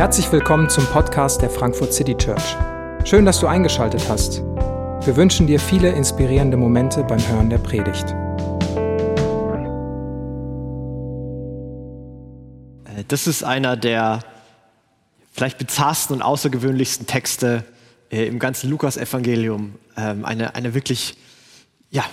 Herzlich 0.00 0.32
willkommen 0.32 0.70
zum 0.70 0.86
Podcast 0.86 1.42
der 1.42 1.50
Frankfurt 1.50 1.92
City 1.92 2.16
Church. 2.16 2.56
Schön, 3.04 3.26
dass 3.26 3.38
du 3.38 3.46
eingeschaltet 3.46 4.08
hast. 4.08 4.38
Wir 4.38 5.14
wünschen 5.14 5.46
dir 5.46 5.60
viele 5.60 5.90
inspirierende 5.90 6.56
Momente 6.56 7.04
beim 7.04 7.20
Hören 7.28 7.50
der 7.50 7.58
Predigt. 7.58 8.06
Das 13.08 13.26
ist 13.26 13.42
einer 13.42 13.76
der 13.76 14.20
vielleicht 15.34 15.58
bizarrsten 15.58 16.16
und 16.16 16.22
außergewöhnlichsten 16.22 17.06
Texte 17.06 17.66
äh, 18.10 18.26
im 18.26 18.38
ganzen 18.38 18.70
Lukas-Evangelium. 18.70 19.74
Ähm, 19.98 20.24
eine, 20.24 20.54
eine 20.54 20.72
wirklich, 20.72 21.18
ja, 21.90 22.06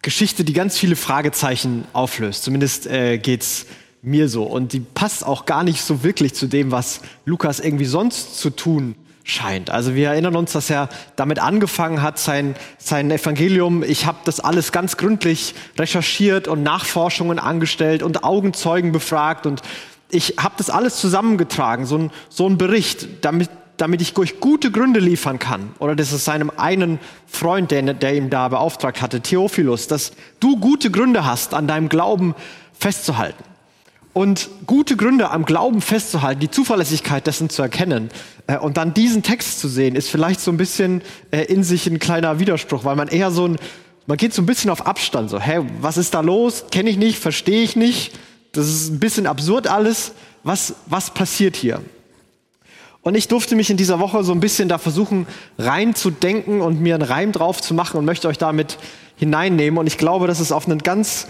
Geschichte, 0.00 0.42
die 0.42 0.54
ganz 0.54 0.78
viele 0.78 0.96
Fragezeichen 0.96 1.84
auflöst. 1.92 2.44
Zumindest 2.44 2.86
äh, 2.86 3.18
geht's 3.18 3.66
mir 4.02 4.28
so. 4.28 4.44
Und 4.44 4.72
die 4.72 4.80
passt 4.80 5.24
auch 5.26 5.46
gar 5.46 5.64
nicht 5.64 5.82
so 5.82 6.02
wirklich 6.02 6.34
zu 6.34 6.46
dem, 6.46 6.70
was 6.70 7.00
Lukas 7.24 7.60
irgendwie 7.60 7.84
sonst 7.84 8.38
zu 8.38 8.50
tun 8.50 8.94
scheint. 9.24 9.70
Also 9.70 9.94
wir 9.94 10.08
erinnern 10.08 10.36
uns, 10.36 10.52
dass 10.52 10.70
er 10.70 10.88
damit 11.16 11.38
angefangen 11.38 12.02
hat, 12.02 12.18
sein, 12.18 12.56
sein 12.78 13.10
Evangelium, 13.10 13.82
ich 13.82 14.06
habe 14.06 14.18
das 14.24 14.40
alles 14.40 14.72
ganz 14.72 14.96
gründlich 14.96 15.54
recherchiert 15.78 16.48
und 16.48 16.62
Nachforschungen 16.62 17.38
angestellt 17.38 18.02
und 18.02 18.24
Augenzeugen 18.24 18.92
befragt 18.92 19.46
und 19.46 19.62
ich 20.10 20.36
habe 20.40 20.54
das 20.56 20.70
alles 20.70 20.96
zusammengetragen, 20.96 21.86
so 21.86 21.96
ein, 21.96 22.10
so 22.28 22.48
ein 22.48 22.58
Bericht, 22.58 23.24
damit, 23.24 23.48
damit 23.76 24.02
ich 24.02 24.16
euch 24.18 24.40
gute 24.40 24.72
Gründe 24.72 24.98
liefern 24.98 25.38
kann. 25.38 25.72
Oder 25.78 25.94
das 25.94 26.12
ist 26.12 26.24
seinem 26.24 26.50
einen 26.56 26.98
Freund, 27.28 27.70
der, 27.70 27.94
der 27.94 28.16
ihm 28.16 28.28
da 28.28 28.48
beauftragt 28.48 29.02
hatte, 29.02 29.20
Theophilus, 29.20 29.86
dass 29.86 30.12
du 30.40 30.56
gute 30.56 30.90
Gründe 30.90 31.24
hast, 31.24 31.54
an 31.54 31.68
deinem 31.68 31.88
Glauben 31.88 32.34
festzuhalten. 32.72 33.44
Und 34.12 34.50
gute 34.66 34.96
Gründe 34.96 35.30
am 35.30 35.44
Glauben 35.44 35.80
festzuhalten, 35.80 36.40
die 36.40 36.50
Zuverlässigkeit 36.50 37.26
dessen 37.26 37.48
zu 37.48 37.62
erkennen 37.62 38.10
äh, 38.48 38.58
und 38.58 38.76
dann 38.76 38.92
diesen 38.92 39.22
Text 39.22 39.60
zu 39.60 39.68
sehen, 39.68 39.94
ist 39.94 40.10
vielleicht 40.10 40.40
so 40.40 40.50
ein 40.50 40.56
bisschen 40.56 41.02
äh, 41.30 41.44
in 41.44 41.62
sich 41.62 41.86
ein 41.86 42.00
kleiner 42.00 42.40
Widerspruch, 42.40 42.84
weil 42.84 42.96
man 42.96 43.06
eher 43.06 43.30
so 43.30 43.46
ein, 43.46 43.56
man 44.06 44.16
geht 44.16 44.34
so 44.34 44.42
ein 44.42 44.46
bisschen 44.46 44.70
auf 44.70 44.86
Abstand, 44.86 45.30
so, 45.30 45.38
hä, 45.38 45.60
was 45.80 45.96
ist 45.96 46.14
da 46.14 46.20
los? 46.20 46.64
Kenne 46.72 46.90
ich 46.90 46.96
nicht, 46.96 47.18
verstehe 47.18 47.62
ich 47.62 47.76
nicht. 47.76 48.12
Das 48.50 48.66
ist 48.66 48.90
ein 48.90 48.98
bisschen 48.98 49.28
absurd 49.28 49.68
alles. 49.68 50.12
Was, 50.42 50.74
was 50.86 51.10
passiert 51.10 51.54
hier? 51.54 51.80
Und 53.02 53.14
ich 53.14 53.28
durfte 53.28 53.54
mich 53.54 53.70
in 53.70 53.76
dieser 53.76 53.98
Woche 53.98 54.24
so 54.24 54.32
ein 54.32 54.40
bisschen 54.40 54.68
da 54.68 54.78
versuchen, 54.78 55.26
reinzudenken 55.58 56.60
und 56.60 56.80
mir 56.80 56.94
einen 56.94 57.02
Reim 57.02 57.32
drauf 57.32 57.62
zu 57.62 57.72
machen 57.74 57.96
und 57.96 58.04
möchte 58.04 58.28
euch 58.28 58.38
damit 58.38 58.78
hineinnehmen. 59.16 59.78
Und 59.78 59.86
ich 59.86 59.96
glaube, 59.96 60.26
dass 60.26 60.40
es 60.40 60.52
auf 60.52 60.66
einen 60.66 60.80
ganz 60.80 61.26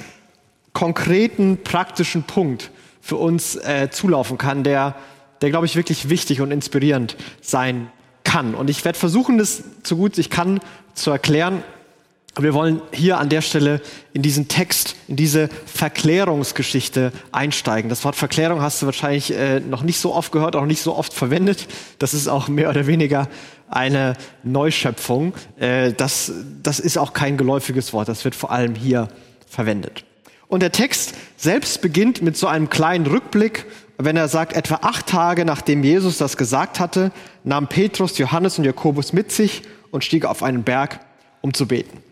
konkreten, 0.81 1.59
praktischen 1.63 2.23
Punkt 2.23 2.71
für 3.03 3.17
uns 3.17 3.55
äh, 3.55 3.91
zulaufen 3.91 4.39
kann, 4.39 4.65
der, 4.65 4.95
der 5.43 5.51
glaube 5.51 5.67
ich, 5.67 5.77
wirklich 5.77 6.09
wichtig 6.09 6.41
und 6.41 6.51
inspirierend 6.53 7.19
sein 7.43 7.91
kann. 8.25 8.55
Und 8.55 8.71
ich 8.71 8.83
werde 8.83 8.99
versuchen, 8.99 9.37
das 9.37 9.63
so 9.83 9.97
gut 9.97 10.17
ich 10.17 10.31
kann 10.31 10.59
zu 10.95 11.11
erklären. 11.11 11.63
Wir 12.39 12.55
wollen 12.55 12.81
hier 12.93 13.19
an 13.19 13.29
der 13.29 13.43
Stelle 13.43 13.83
in 14.15 14.23
diesen 14.23 14.49
Text, 14.49 14.97
in 15.07 15.17
diese 15.17 15.51
Verklärungsgeschichte 15.67 17.13
einsteigen. 17.31 17.91
Das 17.91 18.03
Wort 18.07 18.17
Verklärung 18.17 18.63
hast 18.63 18.81
du 18.81 18.87
wahrscheinlich 18.87 19.35
äh, 19.35 19.61
noch 19.61 19.83
nicht 19.83 19.99
so 19.99 20.15
oft 20.15 20.33
gehört, 20.33 20.57
auch 20.57 20.65
nicht 20.65 20.81
so 20.81 20.97
oft 20.97 21.13
verwendet. 21.13 21.69
Das 21.99 22.15
ist 22.15 22.27
auch 22.27 22.49
mehr 22.49 22.71
oder 22.71 22.87
weniger 22.87 23.29
eine 23.69 24.17
Neuschöpfung. 24.45 25.35
Äh, 25.59 25.93
das, 25.93 26.33
das 26.63 26.81
ist 26.81 26.97
auch 26.97 27.13
kein 27.13 27.37
geläufiges 27.37 27.93
Wort. 27.93 28.09
Das 28.09 28.25
wird 28.25 28.35
vor 28.35 28.51
allem 28.51 28.75
hier 28.75 29.09
verwendet. 29.47 30.05
Und 30.51 30.61
der 30.61 30.73
Text 30.73 31.15
selbst 31.37 31.81
beginnt 31.81 32.23
mit 32.23 32.37
so 32.37 32.49
einem 32.49 32.69
kleinen 32.69 33.07
Rückblick, 33.07 33.67
wenn 33.99 34.17
er 34.17 34.27
sagt, 34.27 34.55
etwa 34.55 34.81
acht 34.83 35.07
Tage 35.07 35.45
nachdem 35.45 35.85
Jesus 35.85 36.19
das 36.19 36.37
gesagt 36.37 36.81
hatte, 36.81 37.13
nahm 37.45 37.69
Petrus, 37.69 38.19
Johannes 38.19 38.59
und 38.59 38.65
Jakobus 38.65 39.13
mit 39.13 39.31
sich 39.31 39.63
und 39.93 40.03
stieg 40.03 40.25
auf 40.25 40.43
einen 40.43 40.65
Berg, 40.65 41.01
um 41.41 41.55
zu 41.55 41.69
beten. 41.69 42.03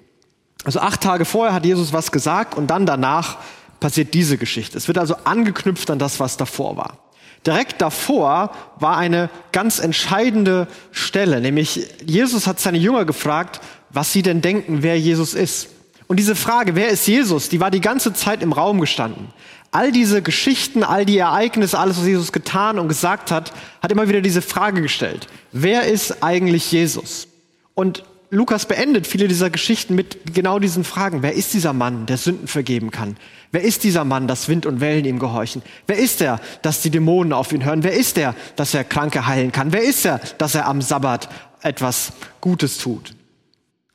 Also 0.65 0.79
acht 0.79 1.01
Tage 1.01 1.25
vorher 1.25 1.53
hat 1.53 1.65
Jesus 1.65 1.93
was 1.93 2.13
gesagt 2.13 2.57
und 2.57 2.69
dann 2.69 2.87
danach 2.87 3.39
passiert 3.81 4.15
diese 4.15 4.39
Geschichte. 4.39 4.79
Es 4.79 4.87
wird 4.87 4.99
also 4.99 5.17
angeknüpft 5.25 5.91
an 5.91 5.99
das, 5.99 6.21
was 6.21 6.37
davor 6.37 6.77
war. 6.77 6.99
Direkt 7.45 7.83
davor 7.83 8.53
war 8.79 8.97
eine 8.97 9.31
ganz 9.51 9.81
entscheidende 9.81 10.69
Stelle, 10.93 11.41
nämlich 11.41 11.89
Jesus 12.07 12.47
hat 12.47 12.61
seine 12.61 12.79
Jünger 12.79 13.05
gefragt, 13.05 13.61
was 13.91 14.13
sie 14.13 14.23
denn 14.23 14.43
denken, 14.43 14.85
wer 14.85 14.99
Jesus 14.99 15.35
ist. 15.35 15.71
Und 16.09 16.19
diese 16.19 16.35
Frage, 16.35 16.75
wer 16.75 16.89
ist 16.89 17.07
Jesus, 17.07 17.49
die 17.51 17.61
war 17.61 17.71
die 17.71 17.83
ganze 17.83 18.15
Zeit 18.15 18.43
im 18.43 18.53
Raum 18.53 18.81
gestanden. 18.81 19.29
All 19.71 19.93
diese 19.93 20.23
Geschichten, 20.23 20.83
all 20.83 21.05
die 21.05 21.19
Ereignisse, 21.19 21.79
alles, 21.79 21.99
was 21.99 22.07
Jesus 22.07 22.33
getan 22.33 22.79
und 22.79 22.89
gesagt 22.89 23.31
hat, 23.31 23.53
hat 23.83 23.93
immer 23.93 24.09
wieder 24.09 24.23
diese 24.23 24.41
Frage 24.41 24.81
gestellt. 24.81 25.29
Wer 25.53 25.83
ist 25.83 26.23
eigentlich 26.23 26.73
Jesus? 26.73 27.29
Und 27.75 28.03
Lukas 28.31 28.65
beendet 28.65 29.07
viele 29.07 29.29
dieser 29.29 29.51
Geschichten 29.51 29.95
mit 29.95 30.35
genau 30.35 30.59
diesen 30.59 30.85
Fragen. 30.85 31.23
Wer 31.23 31.35
ist 31.35 31.53
dieser 31.53 31.75
Mann, 31.75 32.07
der 32.07 32.17
Sünden 32.17 32.49
vergeben 32.49 32.91
kann? 32.91 33.17
Wer 33.53 33.63
ist 33.63 33.85
dieser 33.85 34.05
Mann, 34.05 34.27
dass 34.27 34.49
Wind 34.49 34.65
und 34.65 34.81
Wellen 34.81 35.05
ihm 35.05 35.19
gehorchen? 35.19 35.63
Wer 35.87 35.99
ist 35.99 36.23
er, 36.23 36.41
dass 36.63 36.81
die 36.81 36.91
Dämonen 36.91 37.35
auf 37.35 37.53
ihn 37.53 37.65
hören? 37.65 37.83
Wer 37.85 37.93
ist 37.93 38.17
er, 38.17 38.35
dass 38.57 38.73
er 38.73 38.85
Kranke 38.85 39.27
heilen 39.27 39.53
kann? 39.53 39.73
Wer 39.73 39.83
ist 39.83 40.07
er, 40.07 40.21
dass 40.39 40.55
er 40.55 40.67
am 40.67 40.81
Sabbat 40.83 41.29
etwas 41.63 42.13
Gutes 42.41 42.79
tut? 42.79 43.15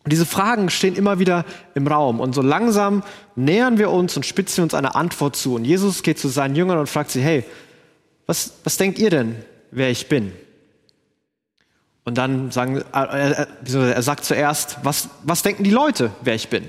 Und 0.04 0.12
diese 0.12 0.26
Fragen 0.26 0.70
stehen 0.70 0.96
immer 0.96 1.20
wieder 1.20 1.46
im 1.76 1.88
Raum. 1.88 2.20
Und 2.20 2.36
so 2.36 2.42
langsam 2.42 3.04
nähern 3.36 3.78
wir 3.78 3.90
uns 3.90 4.18
und 4.18 4.26
spitzen 4.26 4.64
uns 4.64 4.74
eine 4.74 4.96
Antwort 4.96 5.36
zu. 5.36 5.56
Und 5.56 5.64
Jesus 5.64 6.04
geht 6.04 6.20
zu 6.20 6.28
seinen 6.28 6.56
Jüngern 6.56 6.78
und 6.78 6.90
fragt 6.90 7.12
sie, 7.12 7.22
hey, 7.22 7.46
was, 8.26 8.54
was 8.66 8.78
denkt 8.78 9.00
ihr 9.00 9.10
denn, 9.10 9.36
wer 9.72 9.90
ich 9.90 10.10
bin? 10.10 10.34
Und 12.04 12.18
dann 12.18 12.52
sagen, 12.52 12.84
er, 12.92 13.48
er 13.72 14.02
sagt 14.02 14.26
zuerst, 14.26 14.80
was, 14.84 15.08
was 15.24 15.42
denken 15.42 15.64
die 15.64 15.72
Leute, 15.72 16.12
wer 16.22 16.36
ich 16.36 16.50
bin? 16.50 16.66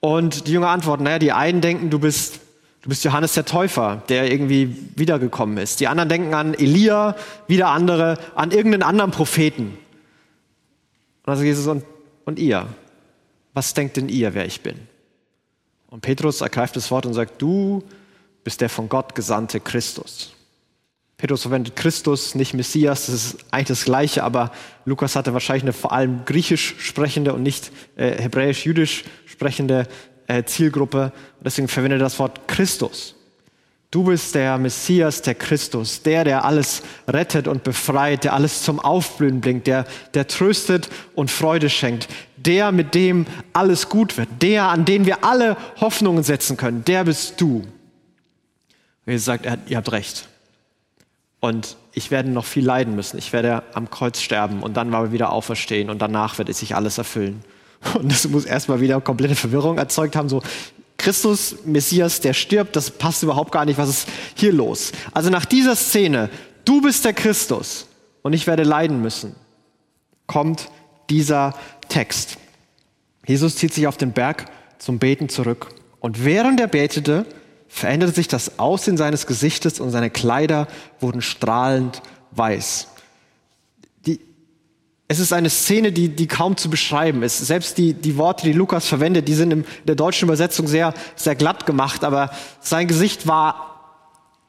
Und 0.00 0.46
die 0.46 0.52
Jünger 0.52 0.68
antworten, 0.68 1.04
naja, 1.04 1.18
die 1.18 1.32
einen 1.32 1.62
denken, 1.62 1.88
du 1.88 1.98
bist, 1.98 2.40
du 2.82 2.90
bist 2.90 3.04
Johannes 3.04 3.32
der 3.32 3.46
Täufer, 3.46 4.02
der 4.10 4.30
irgendwie 4.30 4.76
wiedergekommen 4.96 5.56
ist. 5.56 5.80
Die 5.80 5.88
anderen 5.88 6.10
denken 6.10 6.34
an 6.34 6.52
Elia, 6.52 7.16
wieder 7.46 7.68
andere 7.68 8.18
an 8.34 8.50
irgendeinen 8.50 8.82
anderen 8.82 9.12
Propheten. 9.12 9.78
Und 11.24 11.30
also 11.30 11.42
Jesus, 11.42 11.66
und 11.66 11.84
und 12.28 12.38
ihr? 12.38 12.68
Was 13.54 13.74
denkt 13.74 13.96
denn 13.96 14.08
ihr, 14.08 14.34
wer 14.34 14.46
ich 14.46 14.60
bin? 14.60 14.76
Und 15.88 16.02
Petrus 16.02 16.42
ergreift 16.42 16.76
das 16.76 16.90
Wort 16.90 17.06
und 17.06 17.14
sagt, 17.14 17.42
du 17.42 17.82
bist 18.44 18.60
der 18.60 18.68
von 18.68 18.88
Gott 18.88 19.14
gesandte 19.14 19.58
Christus. 19.58 20.34
Petrus 21.16 21.42
verwendet 21.42 21.74
Christus, 21.74 22.36
nicht 22.36 22.54
Messias, 22.54 23.06
das 23.06 23.14
ist 23.14 23.36
eigentlich 23.50 23.68
das 23.68 23.84
Gleiche, 23.84 24.22
aber 24.22 24.52
Lukas 24.84 25.16
hatte 25.16 25.32
wahrscheinlich 25.32 25.64
eine 25.64 25.72
vor 25.72 25.90
allem 25.90 26.24
griechisch 26.24 26.76
sprechende 26.78 27.32
und 27.32 27.42
nicht 27.42 27.72
äh, 27.96 28.22
hebräisch-jüdisch 28.22 29.04
sprechende 29.26 29.88
äh, 30.28 30.44
Zielgruppe. 30.44 31.12
deswegen 31.40 31.66
verwendet 31.66 32.00
er 32.00 32.04
das 32.04 32.18
Wort 32.20 32.46
Christus. 32.46 33.16
Du 33.90 34.04
bist 34.04 34.34
der 34.34 34.58
Messias, 34.58 35.22
der 35.22 35.34
Christus, 35.34 36.02
der, 36.02 36.24
der 36.24 36.44
alles 36.44 36.82
rettet 37.06 37.48
und 37.48 37.64
befreit, 37.64 38.24
der 38.24 38.34
alles 38.34 38.62
zum 38.62 38.80
Aufblühen 38.80 39.40
bringt, 39.40 39.66
der, 39.66 39.86
der 40.12 40.26
tröstet 40.26 40.90
und 41.14 41.30
Freude 41.30 41.70
schenkt, 41.70 42.06
der, 42.36 42.70
mit 42.70 42.94
dem 42.94 43.26
alles 43.54 43.88
gut 43.88 44.18
wird, 44.18 44.28
der, 44.42 44.64
an 44.64 44.84
den 44.84 45.06
wir 45.06 45.24
alle 45.24 45.56
Hoffnungen 45.80 46.22
setzen 46.22 46.58
können, 46.58 46.84
der 46.84 47.04
bist 47.04 47.40
du. 47.40 47.60
Und 49.06 49.12
Jesus 49.12 49.24
sagt, 49.24 49.46
ihr 49.68 49.76
habt 49.78 49.90
recht. 49.90 50.28
Und 51.40 51.78
ich 51.94 52.10
werde 52.10 52.28
noch 52.28 52.44
viel 52.44 52.66
leiden 52.66 52.94
müssen. 52.94 53.16
Ich 53.16 53.32
werde 53.32 53.62
am 53.72 53.88
Kreuz 53.88 54.20
sterben 54.20 54.62
und 54.62 54.76
dann 54.76 54.90
mal 54.90 55.12
wieder 55.12 55.32
auferstehen 55.32 55.88
und 55.88 56.02
danach 56.02 56.36
wird 56.36 56.54
sich 56.54 56.74
alles 56.74 56.98
erfüllen. 56.98 57.42
Und 57.94 58.10
das 58.10 58.26
muss 58.26 58.44
erstmal 58.44 58.80
wieder 58.80 59.00
komplette 59.00 59.36
Verwirrung 59.36 59.78
erzeugt 59.78 60.16
haben. 60.16 60.28
So, 60.28 60.42
Christus, 60.98 61.56
Messias, 61.64 62.20
der 62.20 62.34
stirbt, 62.34 62.76
das 62.76 62.90
passt 62.90 63.22
überhaupt 63.22 63.52
gar 63.52 63.64
nicht. 63.64 63.78
Was 63.78 63.88
ist 63.88 64.08
hier 64.34 64.52
los? 64.52 64.92
Also 65.12 65.30
nach 65.30 65.44
dieser 65.44 65.76
Szene, 65.76 66.28
du 66.64 66.82
bist 66.82 67.04
der 67.04 67.14
Christus 67.14 67.86
und 68.22 68.32
ich 68.32 68.46
werde 68.46 68.64
leiden 68.64 69.00
müssen, 69.00 69.34
kommt 70.26 70.68
dieser 71.08 71.54
Text. 71.88 72.36
Jesus 73.26 73.56
zieht 73.56 73.72
sich 73.72 73.86
auf 73.86 73.96
den 73.96 74.12
Berg 74.12 74.46
zum 74.78 74.98
Beten 74.98 75.28
zurück. 75.28 75.68
Und 76.00 76.24
während 76.24 76.60
er 76.60 76.68
betete, 76.68 77.24
veränderte 77.68 78.14
sich 78.14 78.28
das 78.28 78.58
Aussehen 78.58 78.96
seines 78.96 79.26
Gesichtes 79.26 79.80
und 79.80 79.90
seine 79.90 80.10
Kleider 80.10 80.68
wurden 81.00 81.22
strahlend 81.22 82.02
weiß 82.32 82.88
es 85.10 85.18
ist 85.18 85.32
eine 85.32 85.48
Szene, 85.48 85.90
die, 85.90 86.10
die 86.10 86.26
kaum 86.26 86.58
zu 86.58 86.68
beschreiben 86.68 87.22
ist. 87.22 87.38
Selbst 87.38 87.78
die, 87.78 87.94
die 87.94 88.18
Worte, 88.18 88.44
die 88.44 88.52
Lukas 88.52 88.86
verwendet, 88.86 89.26
die 89.26 89.34
sind 89.34 89.52
in 89.52 89.64
der 89.84 89.94
deutschen 89.94 90.26
Übersetzung 90.28 90.66
sehr, 90.66 90.92
sehr 91.16 91.34
glatt 91.34 91.64
gemacht, 91.64 92.04
aber 92.04 92.30
sein 92.60 92.86
Gesicht 92.86 93.26
war 93.26 94.04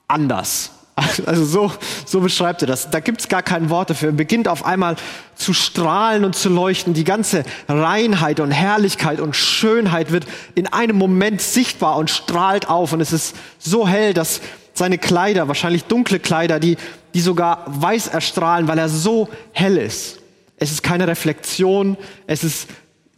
anders. 0.07 0.71
Also 1.25 1.45
so, 1.45 1.71
so 2.05 2.19
beschreibt 2.19 2.61
er 2.61 2.67
das. 2.67 2.89
Da 2.89 2.99
gibt's 2.99 3.29
gar 3.29 3.41
kein 3.41 3.69
Wort 3.69 3.89
dafür. 3.89 4.09
Er 4.09 4.13
beginnt 4.15 4.49
auf 4.49 4.65
einmal 4.65 4.97
zu 5.33 5.53
strahlen 5.53 6.25
und 6.25 6.35
zu 6.35 6.49
leuchten. 6.49 6.93
Die 6.93 7.05
ganze 7.05 7.45
Reinheit 7.69 8.41
und 8.41 8.51
Herrlichkeit 8.51 9.21
und 9.21 9.33
Schönheit 9.33 10.11
wird 10.11 10.25
in 10.55 10.67
einem 10.67 10.97
Moment 10.97 11.39
sichtbar 11.39 11.95
und 11.95 12.09
strahlt 12.09 12.67
auf. 12.67 12.91
Und 12.91 12.99
es 12.99 13.13
ist 13.13 13.33
so 13.59 13.87
hell, 13.87 14.13
dass 14.13 14.41
seine 14.73 14.97
Kleider, 14.97 15.47
wahrscheinlich 15.47 15.85
dunkle 15.85 16.19
Kleider, 16.19 16.59
die, 16.59 16.75
die 17.13 17.21
sogar 17.21 17.63
weiß 17.67 18.07
erstrahlen, 18.07 18.67
weil 18.67 18.77
er 18.77 18.89
so 18.89 19.29
hell 19.53 19.77
ist. 19.77 20.18
Es 20.59 20.71
ist 20.71 20.83
keine 20.83 21.07
Reflexion, 21.07 21.97
es 22.27 22.43
ist 22.43 22.67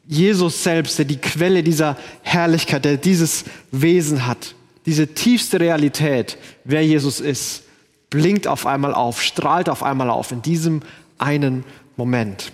Jesus 0.08 0.64
selbst, 0.64 0.98
der 0.98 1.06
die 1.06 1.18
Quelle 1.18 1.64
dieser 1.64 1.98
Herrlichkeit, 2.22 2.86
der 2.86 2.98
dieses 2.98 3.46
Wesen 3.72 4.28
hat. 4.28 4.56
Diese 4.86 5.08
tiefste 5.08 5.60
Realität, 5.60 6.38
wer 6.64 6.86
Jesus 6.86 7.20
ist, 7.20 7.64
blinkt 8.10 8.48
auf 8.48 8.66
einmal 8.66 8.94
auf, 8.94 9.22
strahlt 9.22 9.70
auf 9.70 9.84
einmal 9.84 10.10
auf 10.10 10.32
in 10.32 10.42
diesem 10.42 10.82
einen 11.18 11.64
Moment. 11.98 12.52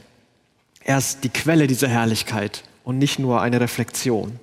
Er 0.83 0.97
ist 0.97 1.23
die 1.23 1.29
Quelle 1.29 1.67
dieser 1.67 1.87
Herrlichkeit 1.87 2.63
und 2.83 2.97
nicht 2.97 3.19
nur 3.19 3.41
eine 3.41 3.59
Reflexion. 3.59 4.39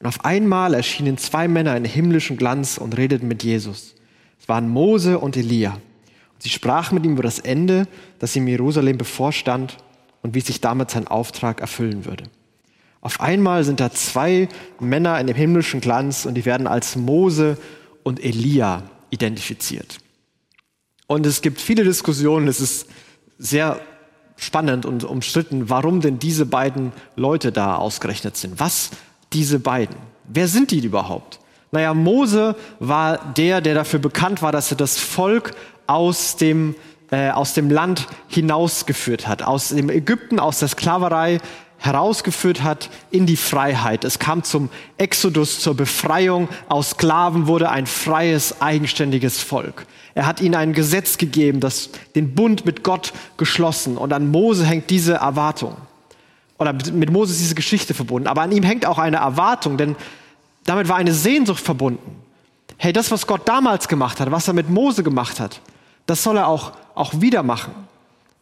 Und 0.00 0.06
auf 0.06 0.24
einmal 0.24 0.74
erschienen 0.74 1.18
zwei 1.18 1.46
Männer 1.46 1.76
in 1.76 1.84
himmlischem 1.84 2.36
Glanz 2.36 2.78
und 2.78 2.96
redeten 2.96 3.28
mit 3.28 3.44
Jesus. 3.44 3.94
Es 4.40 4.48
waren 4.48 4.68
Mose 4.68 5.18
und 5.20 5.36
Elia. 5.36 5.78
Sie 6.42 6.48
sprachen 6.48 6.96
mit 6.96 7.04
ihm 7.04 7.12
über 7.12 7.22
das 7.22 7.38
Ende, 7.38 7.86
das 8.18 8.34
ihm 8.34 8.48
Jerusalem 8.48 8.98
bevorstand 8.98 9.76
und 10.22 10.34
wie 10.34 10.40
sich 10.40 10.60
damit 10.60 10.90
sein 10.90 11.06
Auftrag 11.06 11.60
erfüllen 11.60 12.04
würde. 12.04 12.24
Auf 13.00 13.20
einmal 13.20 13.62
sind 13.62 13.78
da 13.78 13.92
zwei 13.92 14.48
Männer 14.80 15.20
in 15.20 15.28
dem 15.28 15.36
himmlischen 15.36 15.80
Glanz 15.80 16.26
und 16.26 16.34
die 16.34 16.44
werden 16.44 16.66
als 16.66 16.96
Mose 16.96 17.58
und 18.02 18.24
Elia 18.24 18.82
identifiziert. 19.10 19.98
Und 21.06 21.26
es 21.26 21.42
gibt 21.42 21.60
viele 21.60 21.84
Diskussionen, 21.84 22.48
es 22.48 22.60
ist 22.60 22.88
sehr 23.38 23.78
spannend 24.34 24.84
und 24.84 25.04
umstritten, 25.04 25.70
warum 25.70 26.00
denn 26.00 26.18
diese 26.18 26.44
beiden 26.44 26.90
Leute 27.14 27.52
da 27.52 27.76
ausgerechnet 27.76 28.36
sind. 28.36 28.58
Was 28.58 28.90
diese 29.32 29.60
beiden? 29.60 29.94
Wer 30.26 30.48
sind 30.48 30.72
die 30.72 30.84
überhaupt? 30.84 31.38
Naja, 31.70 31.94
Mose 31.94 32.56
war 32.80 33.32
der, 33.34 33.60
der 33.60 33.74
dafür 33.74 34.00
bekannt 34.00 34.42
war, 34.42 34.50
dass 34.50 34.72
er 34.72 34.76
das 34.76 34.98
Volk 34.98 35.54
aus 35.92 36.36
dem, 36.36 36.74
äh, 37.10 37.30
aus 37.30 37.54
dem 37.54 37.70
Land 37.70 38.06
hinausgeführt 38.28 39.28
hat, 39.28 39.42
aus 39.42 39.68
dem 39.68 39.90
Ägypten, 39.90 40.40
aus 40.40 40.58
der 40.58 40.68
Sklaverei 40.68 41.38
herausgeführt 41.78 42.62
hat 42.62 42.90
in 43.10 43.26
die 43.26 43.36
Freiheit. 43.36 44.04
Es 44.04 44.18
kam 44.18 44.44
zum 44.44 44.70
Exodus, 44.98 45.60
zur 45.60 45.74
Befreiung 45.74 46.48
aus 46.68 46.90
Sklaven, 46.90 47.48
wurde 47.48 47.70
ein 47.70 47.86
freies, 47.86 48.60
eigenständiges 48.62 49.40
Volk. 49.40 49.86
Er 50.14 50.26
hat 50.26 50.40
ihnen 50.40 50.54
ein 50.54 50.74
Gesetz 50.74 51.18
gegeben, 51.18 51.58
das 51.58 51.90
den 52.14 52.34
Bund 52.34 52.64
mit 52.64 52.84
Gott 52.84 53.12
geschlossen. 53.36 53.96
Und 53.96 54.12
an 54.12 54.30
Mose 54.30 54.64
hängt 54.64 54.90
diese 54.90 55.14
Erwartung. 55.14 55.76
Oder 56.58 56.72
mit 56.72 57.10
Mose 57.10 57.32
ist 57.32 57.40
diese 57.40 57.56
Geschichte 57.56 57.94
verbunden. 57.94 58.28
Aber 58.28 58.42
an 58.42 58.52
ihm 58.52 58.62
hängt 58.62 58.86
auch 58.86 58.98
eine 58.98 59.16
Erwartung, 59.16 59.76
denn 59.76 59.96
damit 60.64 60.88
war 60.88 60.96
eine 60.96 61.12
Sehnsucht 61.12 61.62
verbunden. 61.62 62.22
Hey, 62.76 62.92
das, 62.92 63.10
was 63.10 63.26
Gott 63.26 63.48
damals 63.48 63.88
gemacht 63.88 64.20
hat, 64.20 64.30
was 64.30 64.46
er 64.46 64.54
mit 64.54 64.70
Mose 64.70 65.02
gemacht 65.02 65.40
hat, 65.40 65.60
das 66.06 66.22
soll 66.22 66.36
er 66.36 66.48
auch, 66.48 66.72
auch 66.94 67.20
wieder 67.20 67.42
machen. 67.42 67.72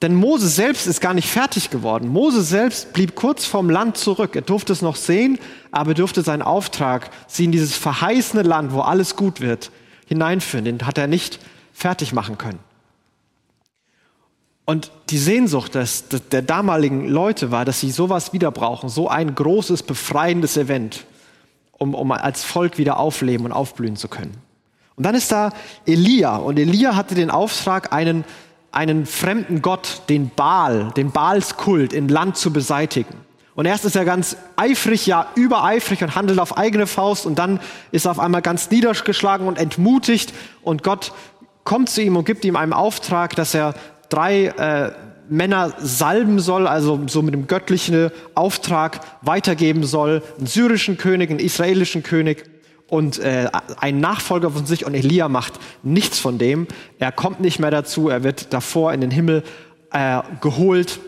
Denn 0.03 0.15
Mose 0.15 0.49
selbst 0.49 0.87
ist 0.87 1.01
gar 1.01 1.12
nicht 1.12 1.29
fertig 1.29 1.69
geworden. 1.69 2.09
Mose 2.09 2.43
selbst 2.43 2.95
blieb 2.95 3.15
kurz 3.15 3.45
vorm 3.45 3.69
Land 3.69 3.99
zurück. 3.99 4.35
Er 4.35 4.43
durfte 4.43 4.73
es 4.73 4.81
noch 4.81 4.97
sehen, 4.97 5.39
aber 5.73 5.91
er 5.91 5.95
durfte 5.95 6.23
seinen 6.23 6.41
Auftrag, 6.41 7.11
sie 7.27 7.45
in 7.45 7.53
dieses 7.53 7.77
verheißene 7.77 8.43
Land, 8.43 8.73
wo 8.73 8.81
alles 8.81 9.15
gut 9.15 9.43
wird, 9.43 9.71
hineinführen. 10.07 10.65
Den 10.65 10.87
hat 10.87 10.97
er 10.97 11.07
nicht 11.07 11.39
fertig 11.75 12.15
machen 12.15 12.39
können. 12.39 12.61
Und 14.65 14.91
die 15.11 15.19
Sehnsucht 15.19 15.75
des, 15.75 16.05
der 16.09 16.43
damaligen 16.43 17.09
Leute 17.09 17.51
war, 17.51 17.65
dass 17.65 17.81
sie 17.81 17.91
sowas 17.91 18.33
wieder 18.33 18.51
brauchen, 18.53 18.89
so 18.89 19.09
ein 19.09 19.35
großes, 19.35 19.83
befreiendes 19.83 20.57
Event, 20.57 21.05
um, 21.73 21.95
um 21.95 22.12
als 22.12 22.45
Volk 22.45 22.79
wieder 22.79 22.99
aufleben 22.99 23.47
und 23.47 23.53
aufblühen 23.53 23.97
zu 23.97 24.09
können. 24.09 24.37
Und 25.00 25.05
dann 25.05 25.14
ist 25.14 25.32
da 25.32 25.49
Elia. 25.87 26.37
Und 26.37 26.58
Elia 26.58 26.94
hatte 26.94 27.14
den 27.14 27.31
Auftrag, 27.31 27.91
einen 27.91 28.23
einen 28.70 29.06
fremden 29.06 29.62
Gott, 29.62 30.02
den 30.11 30.31
Baal, 30.37 30.93
den 30.94 31.11
Baalskult 31.11 31.94
im 31.94 32.06
Land 32.06 32.37
zu 32.37 32.52
beseitigen. 32.52 33.14
Und 33.55 33.64
erst 33.64 33.87
ist 33.87 33.97
er 33.97 34.05
ganz 34.05 34.37
eifrig, 34.56 35.06
ja 35.06 35.29
übereifrig 35.37 36.02
und 36.02 36.14
handelt 36.14 36.38
auf 36.38 36.58
eigene 36.58 36.87
Faust 36.87 37.25
und 37.25 37.38
dann 37.38 37.61
ist 37.93 38.05
er 38.05 38.11
auf 38.11 38.20
einmal 38.20 38.43
ganz 38.43 38.70
niedergeschlagen 38.70 39.49
und 39.49 39.56
entmutigt 39.56 40.35
und 40.61 40.82
Gott 40.82 41.14
kommt 41.64 41.88
zu 41.88 42.02
ihm 42.02 42.17
und 42.17 42.26
gibt 42.26 42.44
ihm 42.44 42.56
einen 42.56 42.75
Auftrag, 42.75 43.35
dass 43.37 43.55
er 43.55 43.75
drei 44.11 44.49
äh, 44.49 44.93
Männer 45.31 45.73
salben 45.79 46.41
soll, 46.41 46.67
also 46.67 47.00
so 47.06 47.23
mit 47.23 47.32
dem 47.32 47.47
göttlichen 47.47 48.11
Auftrag 48.35 49.00
weitergeben 49.23 49.85
soll, 49.85 50.23
einen 50.37 50.47
syrischen 50.47 50.99
König, 50.99 51.31
einen 51.31 51.41
israelischen 51.41 52.02
König 52.02 52.50
und 52.91 53.21
äh, 53.21 53.49
ein 53.79 54.01
Nachfolger 54.01 54.51
von 54.51 54.67
sich 54.67 54.85
und 54.85 54.95
Elia 54.95 55.29
macht 55.29 55.55
nichts 55.85 56.19
von 56.19 56.39
dem. 56.39 56.67
Er 56.99 57.13
kommt 57.13 57.41
nicht 57.41 57.61
mehr 57.61 57.71
dazu, 57.71 58.09
er 58.09 58.25
wird 58.25 58.53
davor 58.53 58.93
in 58.93 59.01
den 59.01 59.13
Himmel 59.13 59.45
äh, 59.93 60.21
geholt. 60.41 60.99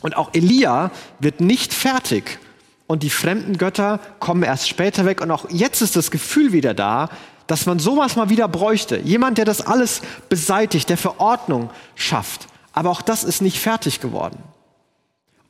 Und 0.00 0.16
auch 0.16 0.30
Elia 0.34 0.90
wird 1.18 1.40
nicht 1.40 1.72
fertig. 1.72 2.38
Und 2.86 3.02
die 3.02 3.10
fremden 3.10 3.56
Götter 3.56 4.00
kommen 4.20 4.42
erst 4.42 4.68
später 4.68 5.06
weg. 5.06 5.22
Und 5.22 5.30
auch 5.30 5.48
jetzt 5.48 5.80
ist 5.80 5.96
das 5.96 6.10
Gefühl 6.10 6.52
wieder 6.52 6.74
da, 6.74 7.08
dass 7.46 7.64
man 7.64 7.78
sowas 7.78 8.14
mal 8.14 8.28
wieder 8.28 8.46
bräuchte. 8.46 8.98
Jemand, 8.98 9.38
der 9.38 9.46
das 9.46 9.62
alles 9.62 10.02
beseitigt, 10.28 10.90
der 10.90 10.98
für 10.98 11.20
Ordnung 11.20 11.70
schafft. 11.94 12.48
Aber 12.74 12.90
auch 12.90 13.00
das 13.00 13.24
ist 13.24 13.40
nicht 13.40 13.58
fertig 13.58 14.00
geworden. 14.00 14.38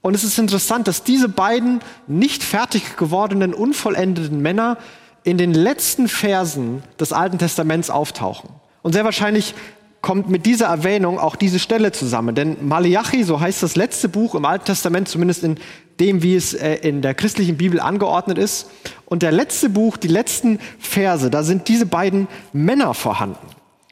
Und 0.03 0.15
es 0.15 0.23
ist 0.23 0.39
interessant, 0.39 0.87
dass 0.87 1.03
diese 1.03 1.29
beiden 1.29 1.81
nicht 2.07 2.45
fertig 2.45 2.97
gewordenen, 2.97 3.53
unvollendeten 3.53 4.41
Männer 4.41 4.79
in 5.29 5.37
den 5.37 5.53
letzten 5.53 6.09
Versen 6.09 6.83
des 6.99 7.13
Alten 7.13 7.37
Testaments 7.37 7.91
auftauchen. 7.91 8.49
Und 8.81 8.95
sehr 8.95 9.05
wahrscheinlich 9.05 9.55
kommt 10.01 10.31
mit 10.31 10.47
dieser 10.47 10.69
Erwähnung 10.69 11.19
auch 11.19 11.37
diese 11.37 11.59
Stelle 11.59 11.93
zusammen. 11.93 12.35
Denn 12.35 12.57
Malachi, 12.67 13.25
so 13.25 13.39
heißt 13.39 13.63
das 13.63 13.77
letzte 13.77 14.09
Buch 14.09 14.35
im 14.35 14.47
Alten 14.47 14.65
Testament, 14.65 15.07
zumindest 15.07 15.45
in 15.45 15.59
dem, 16.01 16.23
wie 16.23 16.35
es 16.35 16.55
äh, 16.55 16.77
in 16.77 17.03
der 17.03 17.13
christlichen 17.13 17.59
Bibel 17.59 17.79
angeordnet 17.79 18.39
ist. 18.39 18.71
Und 19.05 19.23
der 19.23 19.33
letzte 19.33 19.69
Buch, 19.69 19.99
die 19.99 20.09
letzten 20.09 20.61
Verse, 20.79 21.29
da 21.29 21.43
sind 21.43 21.69
diese 21.69 21.85
beiden 21.85 22.27
Männer 22.55 22.95
vorhanden. 22.95 23.49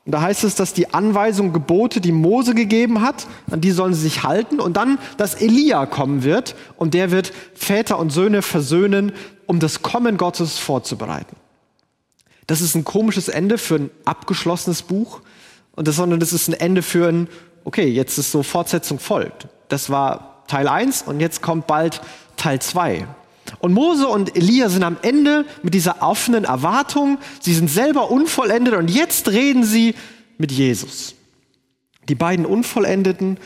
Und 0.06 0.12
da 0.12 0.22
heißt 0.22 0.44
es, 0.44 0.54
dass 0.54 0.72
die 0.72 0.94
Anweisung, 0.94 1.52
Gebote, 1.52 2.00
die 2.00 2.12
Mose 2.12 2.54
gegeben 2.54 3.02
hat, 3.02 3.26
an 3.50 3.60
die 3.60 3.72
sollen 3.72 3.92
sie 3.92 4.02
sich 4.02 4.22
halten. 4.22 4.58
Und 4.58 4.78
dann, 4.78 4.98
dass 5.18 5.34
Elia 5.34 5.84
kommen 5.84 6.22
wird 6.22 6.54
und 6.76 6.94
der 6.94 7.10
wird 7.10 7.32
Väter 7.54 7.98
und 7.98 8.10
Söhne 8.10 8.40
versöhnen, 8.40 9.12
um 9.46 9.60
das 9.60 9.82
Kommen 9.82 10.16
Gottes 10.16 10.58
vorzubereiten. 10.58 11.36
Das 12.46 12.60
ist 12.60 12.74
ein 12.74 12.84
komisches 12.84 13.28
Ende 13.28 13.58
für 13.58 13.76
ein 13.76 13.90
abgeschlossenes 14.04 14.82
Buch, 14.82 15.20
und 15.74 15.86
das, 15.86 15.96
sondern 15.96 16.20
das 16.20 16.32
ist 16.32 16.48
ein 16.48 16.54
Ende 16.54 16.82
für 16.82 17.08
ein, 17.08 17.28
okay, 17.64 17.86
jetzt 17.86 18.18
ist 18.18 18.32
so 18.32 18.42
Fortsetzung 18.42 18.98
folgt. 18.98 19.48
Das 19.68 19.90
war 19.90 20.42
Teil 20.46 20.68
1 20.68 21.02
und 21.02 21.20
jetzt 21.20 21.42
kommt 21.42 21.66
bald 21.66 22.00
Teil 22.36 22.60
2. 22.60 23.06
Und 23.58 23.72
Mose 23.72 24.08
und 24.08 24.36
Elia 24.36 24.68
sind 24.68 24.82
am 24.82 24.96
Ende 25.02 25.44
mit 25.62 25.74
dieser 25.74 26.02
offenen 26.02 26.44
Erwartung, 26.44 27.18
sie 27.40 27.54
sind 27.54 27.68
selber 27.68 28.10
unvollendet 28.10 28.74
und 28.74 28.90
jetzt 28.90 29.28
reden 29.28 29.64
sie 29.64 29.94
mit 30.38 30.50
Jesus. 30.50 31.14
Die 32.08 32.14
beiden 32.14 32.46
Unvollendeten 32.46 33.38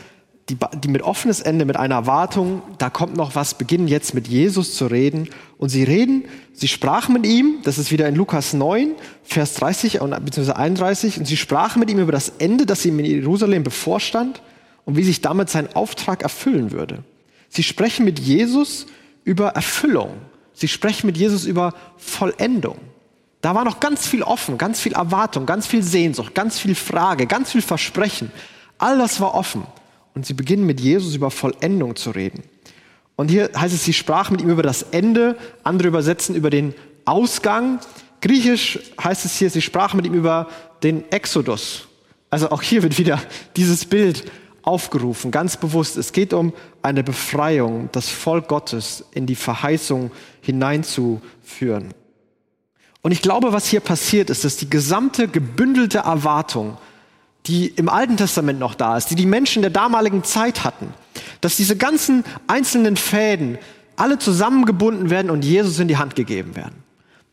die, 0.51 0.57
die 0.83 0.87
mit 0.89 1.01
offenes 1.01 1.39
Ende, 1.39 1.65
mit 1.65 1.77
einer 1.77 1.95
Erwartung, 1.95 2.61
da 2.77 2.89
kommt 2.89 3.15
noch 3.15 3.35
was, 3.35 3.53
beginnen 3.53 3.87
jetzt 3.87 4.13
mit 4.13 4.27
Jesus 4.27 4.75
zu 4.75 4.87
reden. 4.87 5.29
Und 5.57 5.69
sie 5.69 5.83
reden, 5.83 6.25
sie 6.53 6.67
sprachen 6.67 7.13
mit 7.13 7.25
ihm, 7.25 7.59
das 7.63 7.77
ist 7.77 7.91
wieder 7.91 8.07
in 8.07 8.15
Lukas 8.15 8.53
9, 8.53 8.91
Vers 9.23 9.53
30 9.55 9.99
bzw. 9.99 10.51
31, 10.51 11.19
und 11.19 11.25
sie 11.25 11.37
sprachen 11.37 11.79
mit 11.79 11.89
ihm 11.89 11.99
über 11.99 12.11
das 12.11 12.33
Ende, 12.39 12.65
das 12.65 12.85
ihm 12.85 12.99
in 12.99 13.05
Jerusalem 13.05 13.63
bevorstand 13.63 14.41
und 14.83 14.97
wie 14.97 15.03
sich 15.03 15.21
damit 15.21 15.49
sein 15.49 15.73
Auftrag 15.73 16.23
erfüllen 16.23 16.71
würde. 16.71 17.03
Sie 17.47 17.63
sprechen 17.63 18.03
mit 18.05 18.19
Jesus 18.19 18.87
über 19.23 19.49
Erfüllung. 19.49 20.13
Sie 20.53 20.67
sprechen 20.67 21.07
mit 21.07 21.17
Jesus 21.17 21.45
über 21.45 21.73
Vollendung. 21.97 22.77
Da 23.39 23.55
war 23.55 23.63
noch 23.63 23.79
ganz 23.79 24.05
viel 24.05 24.21
offen, 24.21 24.57
ganz 24.57 24.81
viel 24.81 24.93
Erwartung, 24.93 25.45
ganz 25.45 25.65
viel 25.65 25.81
Sehnsucht, 25.81 26.35
ganz 26.35 26.59
viel 26.59 26.75
Frage, 26.75 27.25
ganz 27.25 27.51
viel 27.51 27.61
Versprechen. 27.61 28.31
All 28.77 28.97
das 28.97 29.19
war 29.19 29.33
offen 29.33 29.63
und 30.13 30.25
sie 30.25 30.33
beginnen 30.33 30.65
mit 30.65 30.79
Jesus 30.79 31.15
über 31.15 31.31
Vollendung 31.31 31.95
zu 31.95 32.11
reden. 32.11 32.43
Und 33.15 33.29
hier 33.29 33.51
heißt 33.55 33.73
es, 33.73 33.85
sie 33.85 33.93
sprachen 33.93 34.33
mit 34.33 34.41
ihm 34.41 34.49
über 34.49 34.63
das 34.63 34.83
Ende, 34.83 35.37
andere 35.63 35.87
übersetzen 35.87 36.35
über 36.35 36.49
den 36.49 36.73
Ausgang. 37.05 37.79
Griechisch 38.21 38.79
heißt 39.01 39.25
es 39.25 39.37
hier, 39.37 39.49
sie 39.49 39.61
sprachen 39.61 39.97
mit 39.97 40.05
ihm 40.05 40.13
über 40.13 40.47
den 40.83 41.09
Exodus. 41.11 41.87
Also 42.29 42.49
auch 42.49 42.61
hier 42.61 42.83
wird 42.83 42.97
wieder 42.97 43.21
dieses 43.55 43.85
Bild 43.85 44.31
aufgerufen, 44.63 45.31
ganz 45.31 45.57
bewusst. 45.57 45.97
Es 45.97 46.13
geht 46.13 46.33
um 46.33 46.53
eine 46.81 47.03
Befreiung, 47.03 47.89
das 47.91 48.09
Volk 48.09 48.47
Gottes 48.47 49.05
in 49.11 49.25
die 49.25 49.35
Verheißung 49.35 50.11
hineinzuführen. 50.41 51.93
Und 53.01 53.11
ich 53.11 53.21
glaube, 53.21 53.51
was 53.53 53.67
hier 53.67 53.79
passiert 53.79 54.29
ist, 54.29 54.45
dass 54.45 54.57
die 54.57 54.69
gesamte 54.69 55.27
gebündelte 55.27 55.99
Erwartung 55.99 56.77
die 57.47 57.67
im 57.67 57.89
Alten 57.89 58.17
Testament 58.17 58.59
noch 58.59 58.75
da 58.75 58.97
ist, 58.97 59.07
die 59.07 59.15
die 59.15 59.25
Menschen 59.25 59.61
der 59.61 59.71
damaligen 59.71 60.23
Zeit 60.23 60.63
hatten, 60.63 60.93
dass 61.41 61.55
diese 61.55 61.75
ganzen 61.75 62.23
einzelnen 62.47 62.97
Fäden 62.97 63.57
alle 63.95 64.19
zusammengebunden 64.19 65.09
werden 65.09 65.31
und 65.31 65.43
Jesus 65.43 65.79
in 65.79 65.87
die 65.87 65.97
Hand 65.97 66.15
gegeben 66.15 66.55
werden. 66.55 66.83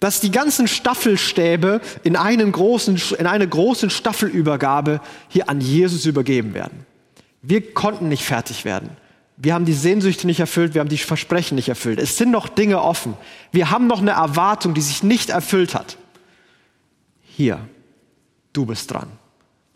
dass 0.00 0.20
die 0.20 0.30
ganzen 0.30 0.68
Staffelstäbe 0.68 1.80
in, 2.04 2.14
einen 2.14 2.52
großen, 2.52 3.00
in 3.18 3.26
eine 3.26 3.48
große 3.48 3.90
Staffelübergabe 3.90 5.00
hier 5.28 5.48
an 5.48 5.60
Jesus 5.60 6.06
übergeben 6.06 6.54
werden. 6.54 6.86
Wir 7.42 7.74
konnten 7.74 8.08
nicht 8.08 8.24
fertig 8.24 8.64
werden. 8.64 8.90
Wir 9.36 9.54
haben 9.54 9.64
die 9.64 9.72
Sehnsüchte 9.72 10.26
nicht 10.26 10.40
erfüllt, 10.40 10.74
wir 10.74 10.80
haben 10.80 10.88
die 10.88 10.98
Versprechen 10.98 11.54
nicht 11.54 11.68
erfüllt. 11.68 12.00
Es 12.00 12.16
sind 12.16 12.30
noch 12.30 12.48
Dinge 12.48 12.82
offen. 12.82 13.14
Wir 13.52 13.70
haben 13.70 13.86
noch 13.86 14.00
eine 14.00 14.12
Erwartung, 14.12 14.74
die 14.74 14.80
sich 14.80 15.02
nicht 15.02 15.30
erfüllt 15.30 15.74
hat. 15.74 15.96
Hier, 17.22 17.60
du 18.52 18.66
bist 18.66 18.92
dran. 18.92 19.08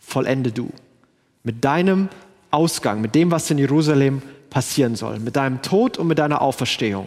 Vollende 0.02 0.52
du. 0.52 0.70
Mit 1.42 1.64
deinem 1.64 2.08
Ausgang, 2.50 3.00
mit 3.00 3.14
dem, 3.14 3.30
was 3.30 3.50
in 3.50 3.58
Jerusalem 3.58 4.20
passieren 4.50 4.96
soll, 4.96 5.18
mit 5.18 5.36
deinem 5.36 5.62
Tod 5.62 5.96
und 5.96 6.06
mit 6.06 6.18
deiner 6.18 6.42
Auferstehung, 6.42 7.06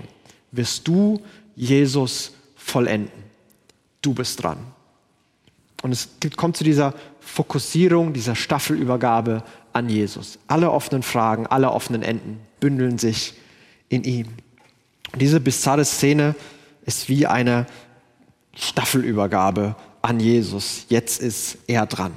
wirst 0.52 0.88
du 0.88 1.22
Jesus 1.56 2.34
vollenden. 2.56 3.24
Du 4.02 4.14
bist 4.14 4.42
dran. 4.42 4.58
Und 5.84 5.92
es 5.92 6.10
kommt 6.36 6.58
zu 6.58 6.64
dieser 6.64 6.96
Fokussierung, 7.20 8.14
dieser 8.14 8.36
Staffelübergabe 8.36 9.44
an 9.74 9.90
Jesus. 9.90 10.40
Alle 10.48 10.72
offenen 10.72 11.04
Fragen, 11.04 11.46
alle 11.46 11.72
offenen 11.72 12.02
Enden 12.02 12.40
bündeln 12.60 12.98
sich 12.98 13.34
in 13.90 14.04
ihm. 14.04 14.28
Und 15.14 15.22
diese 15.22 15.40
bizarre 15.40 15.86
Szene 15.86 16.34
ist 16.86 17.10
wie 17.10 17.28
eine 17.28 17.68
Staffelübergabe 18.56 19.76
an 20.02 20.20
Jesus. 20.20 20.86
Jetzt 20.90 21.22
ist 21.22 21.58
er 21.68 21.86
dran. 21.86 22.14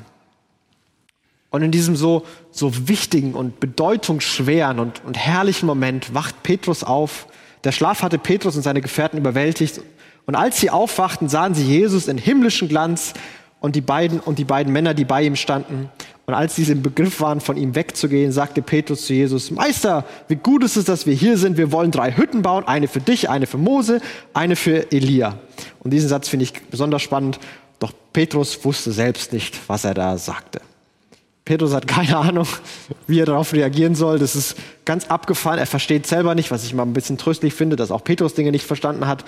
Und 1.51 1.63
in 1.63 1.71
diesem 1.71 1.97
so, 1.97 2.25
so 2.51 2.89
wichtigen 2.89 3.35
und 3.35 3.61
bedeutungsschweren 3.61 4.79
und, 4.79 5.03
und 5.05 5.17
herrlichen 5.17 5.67
Moment 5.67 6.15
wacht 6.15 6.43
Petrus 6.43 6.85
auf. 6.85 7.27
Der 7.65 7.73
Schlaf 7.73 8.03
hatte 8.03 8.19
Petrus 8.19 8.55
und 8.57 8.63
seine 8.63 8.83
Gefährten 8.83 9.19
überwältigt 9.19 9.81
und 10.29 10.35
als 10.35 10.61
sie 10.61 10.69
aufwachten, 10.69 11.31
sahen 11.31 11.55
sie 11.55 11.65
Jesus 11.65 12.07
in 12.07 12.19
himmlischen 12.19 12.69
Glanz 12.69 13.15
und 13.61 13.77
die 13.77 13.81
beiden, 13.81 14.21
und 14.21 14.39
die 14.39 14.45
beiden 14.45 14.75
Männer, 14.75 14.93
die 14.93 15.07
bei 15.07 15.23
ihm 15.23 15.37
standen. 15.37 15.89
Und 16.27 16.35
als 16.35 16.55
sie 16.55 16.71
im 16.71 16.83
Begriff 16.83 17.23
waren, 17.23 17.41
von 17.41 17.57
ihm 17.57 17.75
wegzugehen, 17.75 18.31
sagte 18.31 18.61
Petrus 18.61 19.07
zu 19.07 19.15
Jesus, 19.15 19.51
Meister, 19.51 20.05
wie 20.29 20.37
gut 20.37 20.63
ist 20.65 20.77
es, 20.77 20.85
dass 20.85 21.07
wir 21.07 21.15
hier 21.15 21.39
sind. 21.39 21.57
Wir 21.57 21.73
wollen 21.73 21.91
drei 21.91 22.15
Hütten 22.15 22.43
bauen, 22.43 22.69
eine 22.69 22.89
für 22.89 23.01
dich, 23.01 23.31
eine 23.31 23.47
für 23.47 23.57
Mose, 23.57 24.03
eine 24.35 24.55
für 24.55 24.93
Elia. 24.93 25.39
Und 25.81 25.93
diesen 25.93 26.11
Satz 26.11 26.29
finde 26.29 26.43
ich 26.43 26.53
besonders 26.65 27.01
spannend. 27.01 27.41
Doch 27.79 27.95
Petrus 28.13 28.63
wusste 28.67 28.93
selbst 28.93 29.33
nicht, 29.33 29.59
was 29.67 29.87
er 29.87 29.95
da 29.95 30.19
sagte. 30.19 30.61
Petrus 31.49 31.73
hat 31.73 31.87
keine 31.87 32.15
Ahnung, 32.19 32.47
wie 33.07 33.21
er 33.21 33.25
darauf 33.25 33.55
reagieren 33.55 33.95
soll. 33.95 34.19
Das 34.19 34.37
ist 34.37 34.55
ganz 34.85 35.07
abgefahren. 35.07 35.59
Er 35.59 35.65
versteht 35.65 36.07
selber 36.07 36.35
nicht, 36.35 36.51
was 36.51 36.63
ich 36.63 36.75
mal 36.75 36.83
ein 36.83 36.93
bisschen 36.93 37.17
tröstlich 37.17 37.55
finde, 37.55 37.75
dass 37.75 37.91
auch 37.91 38.05
Petrus 38.05 38.35
Dinge 38.35 38.51
nicht 38.53 38.67
verstanden 38.67 39.07
hat. 39.07 39.25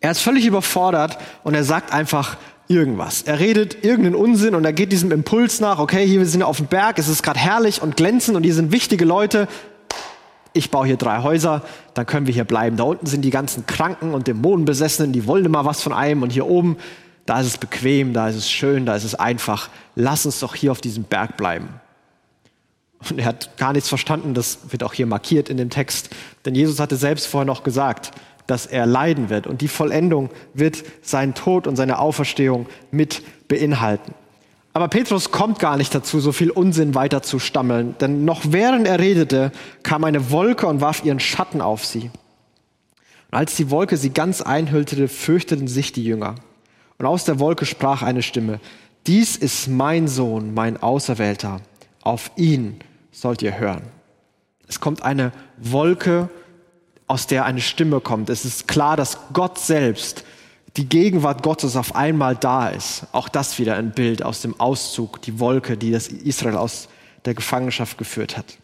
Er 0.00 0.10
ist 0.10 0.18
völlig 0.18 0.44
überfordert 0.44 1.18
und 1.44 1.54
er 1.54 1.62
sagt 1.62 1.92
einfach 1.92 2.36
irgendwas. 2.66 3.22
Er 3.22 3.38
redet 3.38 3.84
irgendeinen 3.84 4.16
Unsinn 4.16 4.56
und 4.56 4.64
er 4.64 4.72
geht 4.72 4.90
diesem 4.90 5.12
Impuls 5.12 5.60
nach, 5.60 5.78
okay, 5.78 6.04
hier 6.04 6.18
wir 6.18 6.26
sind 6.26 6.42
auf 6.42 6.56
dem 6.56 6.66
Berg, 6.66 6.98
es 6.98 7.06
ist 7.06 7.22
gerade 7.22 7.38
herrlich 7.38 7.80
und 7.80 7.96
glänzend 7.96 8.36
und 8.36 8.42
hier 8.42 8.54
sind 8.54 8.72
wichtige 8.72 9.04
Leute. 9.04 9.46
Ich 10.52 10.72
baue 10.72 10.86
hier 10.86 10.96
drei 10.96 11.22
Häuser, 11.22 11.62
dann 11.94 12.06
können 12.06 12.26
wir 12.26 12.34
hier 12.34 12.42
bleiben. 12.42 12.76
Da 12.76 12.82
unten 12.82 13.06
sind 13.06 13.22
die 13.24 13.30
ganzen 13.30 13.66
Kranken 13.66 14.14
und 14.14 14.26
Dämonenbesessenen, 14.26 15.12
die 15.12 15.28
wollen 15.28 15.44
immer 15.44 15.64
was 15.64 15.80
von 15.80 15.92
einem 15.92 16.24
und 16.24 16.32
hier 16.32 16.48
oben, 16.48 16.76
da 17.26 17.40
ist 17.40 17.46
es 17.46 17.58
bequem, 17.58 18.12
da 18.12 18.28
ist 18.28 18.36
es 18.36 18.50
schön, 18.50 18.86
da 18.86 18.96
ist 18.96 19.04
es 19.04 19.14
einfach. 19.14 19.68
Lass 19.94 20.26
uns 20.26 20.40
doch 20.40 20.54
hier 20.54 20.72
auf 20.72 20.80
diesem 20.80 21.04
Berg 21.04 21.36
bleiben. 21.36 21.68
Und 23.10 23.18
er 23.18 23.26
hat 23.26 23.56
gar 23.56 23.72
nichts 23.72 23.88
verstanden, 23.88 24.34
das 24.34 24.58
wird 24.70 24.82
auch 24.84 24.92
hier 24.92 25.06
markiert 25.06 25.48
in 25.48 25.56
dem 25.56 25.70
Text, 25.70 26.10
denn 26.44 26.54
Jesus 26.54 26.78
hatte 26.78 26.96
selbst 26.96 27.26
vorher 27.26 27.46
noch 27.46 27.64
gesagt, 27.64 28.12
dass 28.46 28.66
er 28.66 28.86
leiden 28.86 29.28
wird. 29.28 29.46
Und 29.46 29.60
die 29.60 29.68
Vollendung 29.68 30.30
wird 30.54 30.84
seinen 31.02 31.34
Tod 31.34 31.66
und 31.66 31.76
seine 31.76 31.98
Auferstehung 31.98 32.66
mit 32.90 33.22
beinhalten. 33.48 34.14
Aber 34.72 34.88
Petrus 34.88 35.30
kommt 35.30 35.58
gar 35.58 35.76
nicht 35.76 35.94
dazu, 35.94 36.18
so 36.20 36.32
viel 36.32 36.50
Unsinn 36.50 36.94
weiter 36.94 37.22
zu 37.22 37.38
stammeln, 37.38 37.94
denn 38.00 38.24
noch 38.24 38.40
während 38.46 38.86
er 38.86 38.98
redete, 38.98 39.52
kam 39.82 40.04
eine 40.04 40.30
Wolke 40.30 40.66
und 40.66 40.80
warf 40.80 41.04
ihren 41.04 41.20
Schatten 41.20 41.60
auf 41.60 41.84
sie. 41.84 42.10
Und 43.30 43.38
als 43.38 43.54
die 43.54 43.70
Wolke 43.70 43.96
sie 43.96 44.10
ganz 44.10 44.40
einhüllte, 44.40 45.08
fürchteten 45.08 45.68
sich 45.68 45.92
die 45.92 46.04
Jünger. 46.04 46.36
Und 46.98 47.06
aus 47.06 47.24
der 47.24 47.38
Wolke 47.38 47.66
sprach 47.66 48.02
eine 48.02 48.22
Stimme, 48.22 48.60
dies 49.06 49.36
ist 49.36 49.68
mein 49.68 50.06
Sohn, 50.06 50.54
mein 50.54 50.80
Auserwählter, 50.80 51.60
auf 52.02 52.30
ihn 52.36 52.78
sollt 53.10 53.42
ihr 53.42 53.58
hören. 53.58 53.82
Es 54.68 54.80
kommt 54.80 55.02
eine 55.02 55.32
Wolke 55.58 56.28
aus 57.06 57.26
der 57.26 57.44
eine 57.44 57.60
Stimme 57.60 58.00
kommt. 58.00 58.30
Es 58.30 58.44
ist 58.44 58.68
klar, 58.68 58.96
dass 58.96 59.18
Gott 59.32 59.58
selbst, 59.58 60.24
die 60.76 60.88
Gegenwart 60.88 61.42
Gottes 61.42 61.76
auf 61.76 61.94
einmal 61.94 62.36
da 62.36 62.68
ist. 62.68 63.04
Auch 63.12 63.28
das 63.28 63.58
wieder 63.58 63.76
ein 63.76 63.90
Bild 63.90 64.22
aus 64.22 64.40
dem 64.40 64.58
Auszug, 64.58 65.20
die 65.20 65.38
Wolke, 65.38 65.76
die 65.76 65.90
das 65.90 66.08
Israel 66.08 66.56
aus 66.56 66.88
der 67.24 67.34
Gefangenschaft 67.34 67.98
geführt 67.98 68.38
hat. 68.38 68.56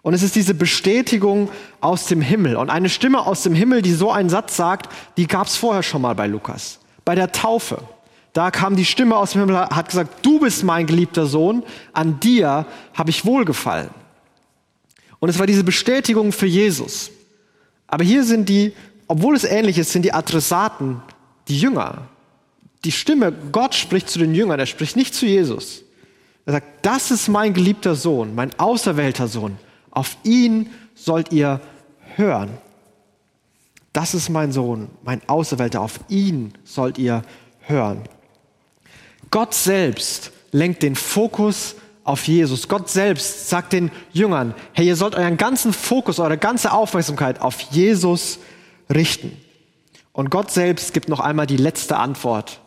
Und 0.00 0.14
es 0.14 0.22
ist 0.22 0.34
diese 0.34 0.54
Bestätigung 0.54 1.50
aus 1.80 2.06
dem 2.06 2.20
Himmel. 2.20 2.56
Und 2.56 2.70
eine 2.70 2.88
Stimme 2.88 3.26
aus 3.26 3.42
dem 3.42 3.54
Himmel, 3.54 3.82
die 3.82 3.92
so 3.92 4.10
einen 4.10 4.30
Satz 4.30 4.56
sagt, 4.56 4.90
die 5.16 5.26
gab 5.26 5.46
es 5.46 5.56
vorher 5.56 5.82
schon 5.82 6.02
mal 6.02 6.14
bei 6.14 6.26
Lukas. 6.26 6.78
Bei 7.04 7.14
der 7.14 7.32
Taufe. 7.32 7.82
Da 8.32 8.50
kam 8.50 8.74
die 8.76 8.84
Stimme 8.84 9.16
aus 9.16 9.32
dem 9.32 9.42
Himmel, 9.42 9.56
hat 9.56 9.88
gesagt, 9.88 10.24
du 10.26 10.40
bist 10.40 10.64
mein 10.64 10.86
geliebter 10.86 11.26
Sohn, 11.26 11.62
an 11.92 12.18
dir 12.18 12.66
habe 12.92 13.10
ich 13.10 13.24
wohlgefallen. 13.24 13.90
Und 15.20 15.28
es 15.28 15.38
war 15.38 15.46
diese 15.46 15.64
Bestätigung 15.64 16.32
für 16.32 16.46
Jesus. 16.46 17.10
Aber 17.86 18.02
hier 18.04 18.24
sind 18.24 18.48
die, 18.48 18.72
obwohl 19.06 19.36
es 19.36 19.44
ähnlich 19.44 19.78
ist, 19.78 19.92
sind 19.92 20.02
die 20.02 20.12
Adressaten 20.12 21.00
die 21.48 21.58
Jünger. 21.58 22.08
Die 22.84 22.92
Stimme, 22.92 23.32
Gott 23.52 23.74
spricht 23.74 24.10
zu 24.10 24.18
den 24.18 24.34
Jüngern, 24.34 24.58
er 24.58 24.66
spricht 24.66 24.96
nicht 24.96 25.14
zu 25.14 25.26
Jesus. 25.26 25.84
Er 26.46 26.54
sagt, 26.54 26.84
das 26.84 27.10
ist 27.10 27.28
mein 27.28 27.54
geliebter 27.54 27.94
Sohn, 27.94 28.34
mein 28.34 28.58
auserwählter 28.58 29.28
Sohn. 29.28 29.56
Auf 29.90 30.16
ihn 30.24 30.70
sollt 30.94 31.32
ihr 31.32 31.60
hören. 32.16 32.50
Das 33.94 34.12
ist 34.12 34.28
mein 34.28 34.50
Sohn, 34.50 34.88
mein 35.04 35.22
Auserwählter. 35.28 35.80
Auf 35.80 36.00
ihn 36.08 36.52
sollt 36.64 36.98
ihr 36.98 37.22
hören. 37.60 38.02
Gott 39.30 39.54
selbst 39.54 40.32
lenkt 40.50 40.82
den 40.82 40.96
Fokus 40.96 41.76
auf 42.02 42.26
Jesus. 42.26 42.68
Gott 42.68 42.90
selbst 42.90 43.48
sagt 43.48 43.72
den 43.72 43.92
Jüngern, 44.12 44.54
hey, 44.72 44.88
ihr 44.88 44.96
sollt 44.96 45.14
euren 45.14 45.36
ganzen 45.36 45.72
Fokus, 45.72 46.18
eure 46.18 46.36
ganze 46.36 46.72
Aufmerksamkeit 46.72 47.40
auf 47.40 47.60
Jesus 47.60 48.40
richten. 48.92 49.36
Und 50.12 50.28
Gott 50.28 50.50
selbst 50.50 50.92
gibt 50.92 51.08
noch 51.08 51.20
einmal 51.20 51.46
die 51.46 51.56
letzte 51.56 51.96
Antwort 51.96 52.60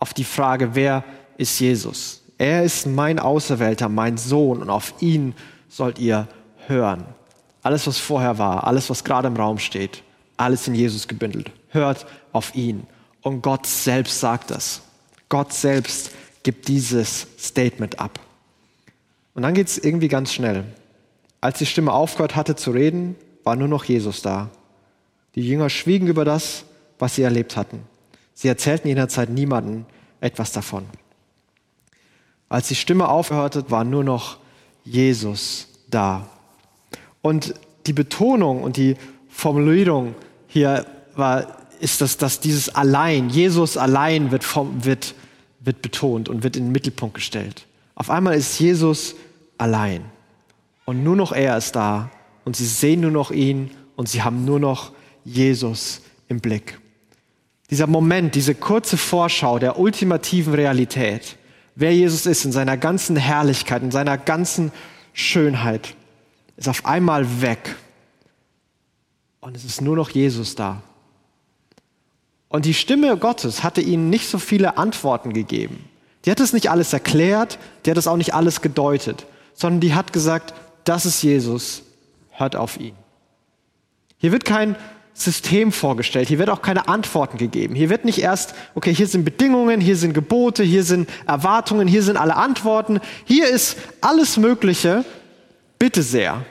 auf 0.00 0.12
die 0.12 0.24
Frage, 0.24 0.74
wer 0.74 1.02
ist 1.38 1.58
Jesus? 1.60 2.22
Er 2.36 2.62
ist 2.62 2.86
mein 2.86 3.18
Auserwählter, 3.18 3.88
mein 3.88 4.18
Sohn 4.18 4.60
und 4.60 4.68
auf 4.68 4.92
ihn 5.00 5.34
sollt 5.70 5.98
ihr 5.98 6.28
hören. 6.66 7.06
Alles, 7.62 7.86
was 7.86 7.96
vorher 7.96 8.36
war, 8.36 8.66
alles, 8.66 8.90
was 8.90 9.02
gerade 9.02 9.28
im 9.28 9.36
Raum 9.36 9.58
steht, 9.58 10.03
alles 10.36 10.66
in 10.68 10.74
Jesus 10.74 11.08
gebündelt. 11.08 11.50
Hört 11.68 12.06
auf 12.32 12.54
ihn. 12.54 12.86
Und 13.22 13.42
Gott 13.42 13.66
selbst 13.66 14.20
sagt 14.20 14.50
das. 14.50 14.82
Gott 15.28 15.52
selbst 15.52 16.10
gibt 16.42 16.68
dieses 16.68 17.26
Statement 17.38 17.98
ab. 17.98 18.20
Und 19.34 19.42
dann 19.42 19.54
geht 19.54 19.68
es 19.68 19.78
irgendwie 19.78 20.08
ganz 20.08 20.32
schnell. 20.32 20.64
Als 21.40 21.58
die 21.58 21.66
Stimme 21.66 21.92
aufgehört 21.92 22.36
hatte 22.36 22.56
zu 22.56 22.70
reden, 22.70 23.16
war 23.42 23.56
nur 23.56 23.68
noch 23.68 23.84
Jesus 23.84 24.22
da. 24.22 24.50
Die 25.34 25.46
Jünger 25.46 25.70
schwiegen 25.70 26.06
über 26.06 26.24
das, 26.24 26.64
was 26.98 27.16
sie 27.16 27.22
erlebt 27.22 27.56
hatten. 27.56 27.80
Sie 28.34 28.48
erzählten 28.48 28.88
jener 28.88 29.08
Zeit 29.08 29.30
niemandem 29.30 29.86
etwas 30.20 30.52
davon. 30.52 30.84
Als 32.48 32.68
die 32.68 32.74
Stimme 32.74 33.08
aufhörte, 33.08 33.70
war 33.70 33.84
nur 33.84 34.04
noch 34.04 34.38
Jesus 34.84 35.68
da. 35.88 36.28
Und 37.22 37.54
die 37.86 37.92
Betonung 37.92 38.62
und 38.62 38.76
die 38.76 38.96
Formulierung 39.34 40.14
hier 40.46 40.86
war, 41.16 41.58
ist, 41.80 42.00
dass, 42.00 42.16
dass 42.16 42.40
dieses 42.40 42.74
allein, 42.74 43.28
Jesus 43.28 43.76
allein 43.76 44.30
wird, 44.30 44.44
wird, 44.84 45.14
wird 45.60 45.82
betont 45.82 46.28
und 46.28 46.42
wird 46.42 46.56
in 46.56 46.66
den 46.66 46.72
Mittelpunkt 46.72 47.16
gestellt. 47.16 47.66
Auf 47.94 48.10
einmal 48.10 48.34
ist 48.34 48.58
Jesus 48.58 49.16
allein. 49.58 50.04
Und 50.84 51.02
nur 51.02 51.16
noch 51.16 51.32
er 51.32 51.58
ist 51.58 51.76
da. 51.76 52.10
Und 52.44 52.56
sie 52.56 52.66
sehen 52.66 53.00
nur 53.00 53.10
noch 53.10 53.30
ihn 53.30 53.70
und 53.96 54.08
sie 54.08 54.22
haben 54.22 54.44
nur 54.44 54.60
noch 54.60 54.92
Jesus 55.24 56.00
im 56.28 56.40
Blick. 56.40 56.78
Dieser 57.70 57.86
Moment, 57.86 58.34
diese 58.34 58.54
kurze 58.54 58.96
Vorschau 58.96 59.58
der 59.58 59.78
ultimativen 59.78 60.54
Realität, 60.54 61.36
wer 61.74 61.92
Jesus 61.92 62.26
ist 62.26 62.44
in 62.44 62.52
seiner 62.52 62.76
ganzen 62.76 63.16
Herrlichkeit, 63.16 63.82
in 63.82 63.90
seiner 63.90 64.16
ganzen 64.16 64.70
Schönheit, 65.12 65.96
ist 66.56 66.68
auf 66.68 66.86
einmal 66.86 67.42
weg. 67.42 67.76
Und 69.44 69.56
es 69.56 69.64
ist 69.64 69.80
nur 69.80 69.94
noch 69.94 70.10
Jesus 70.10 70.54
da. 70.54 70.82
Und 72.48 72.64
die 72.64 72.74
Stimme 72.74 73.16
Gottes 73.16 73.62
hatte 73.62 73.80
ihnen 73.80 74.08
nicht 74.08 74.28
so 74.28 74.38
viele 74.38 74.78
Antworten 74.78 75.32
gegeben. 75.32 75.84
Die 76.24 76.30
hat 76.30 76.40
es 76.40 76.52
nicht 76.52 76.70
alles 76.70 76.92
erklärt, 76.92 77.58
die 77.84 77.90
hat 77.90 77.98
es 77.98 78.06
auch 78.06 78.16
nicht 78.16 78.32
alles 78.32 78.62
gedeutet 78.62 79.26
sondern 79.54 79.80
die 79.80 79.94
hat 79.94 80.12
gesagt, 80.12 80.52
das 80.84 81.06
ist 81.06 81.22
Jesus, 81.22 81.82
hört 82.30 82.56
auf 82.56 82.78
ihn. 82.78 82.94
Hier 84.18 84.32
wird 84.32 84.44
kein 84.44 84.76
System 85.14 85.70
vorgestellt. 85.70 86.28
Hier 86.28 86.38
wird 86.38 86.50
auch 86.50 86.60
keine 86.60 86.88
Antworten 86.88 87.38
gegeben. 87.38 87.74
Hier 87.74 87.88
wird 87.88 88.04
nicht 88.04 88.18
erst, 88.18 88.54
okay, 88.74 88.92
hier 88.92 89.06
sind 89.06 89.24
Bedingungen, 89.24 89.80
hier 89.80 89.96
sind 89.96 90.12
Gebote, 90.12 90.64
hier 90.64 90.82
sind 90.82 91.08
Erwartungen, 91.26 91.86
hier 91.86 92.02
sind 92.02 92.16
alle 92.16 92.34
Antworten. 92.34 93.00
Hier 93.24 93.48
ist 93.48 93.76
alles 94.00 94.36
Mögliche. 94.36 95.04
Bitte 95.78 96.02
sehr. 96.02 96.44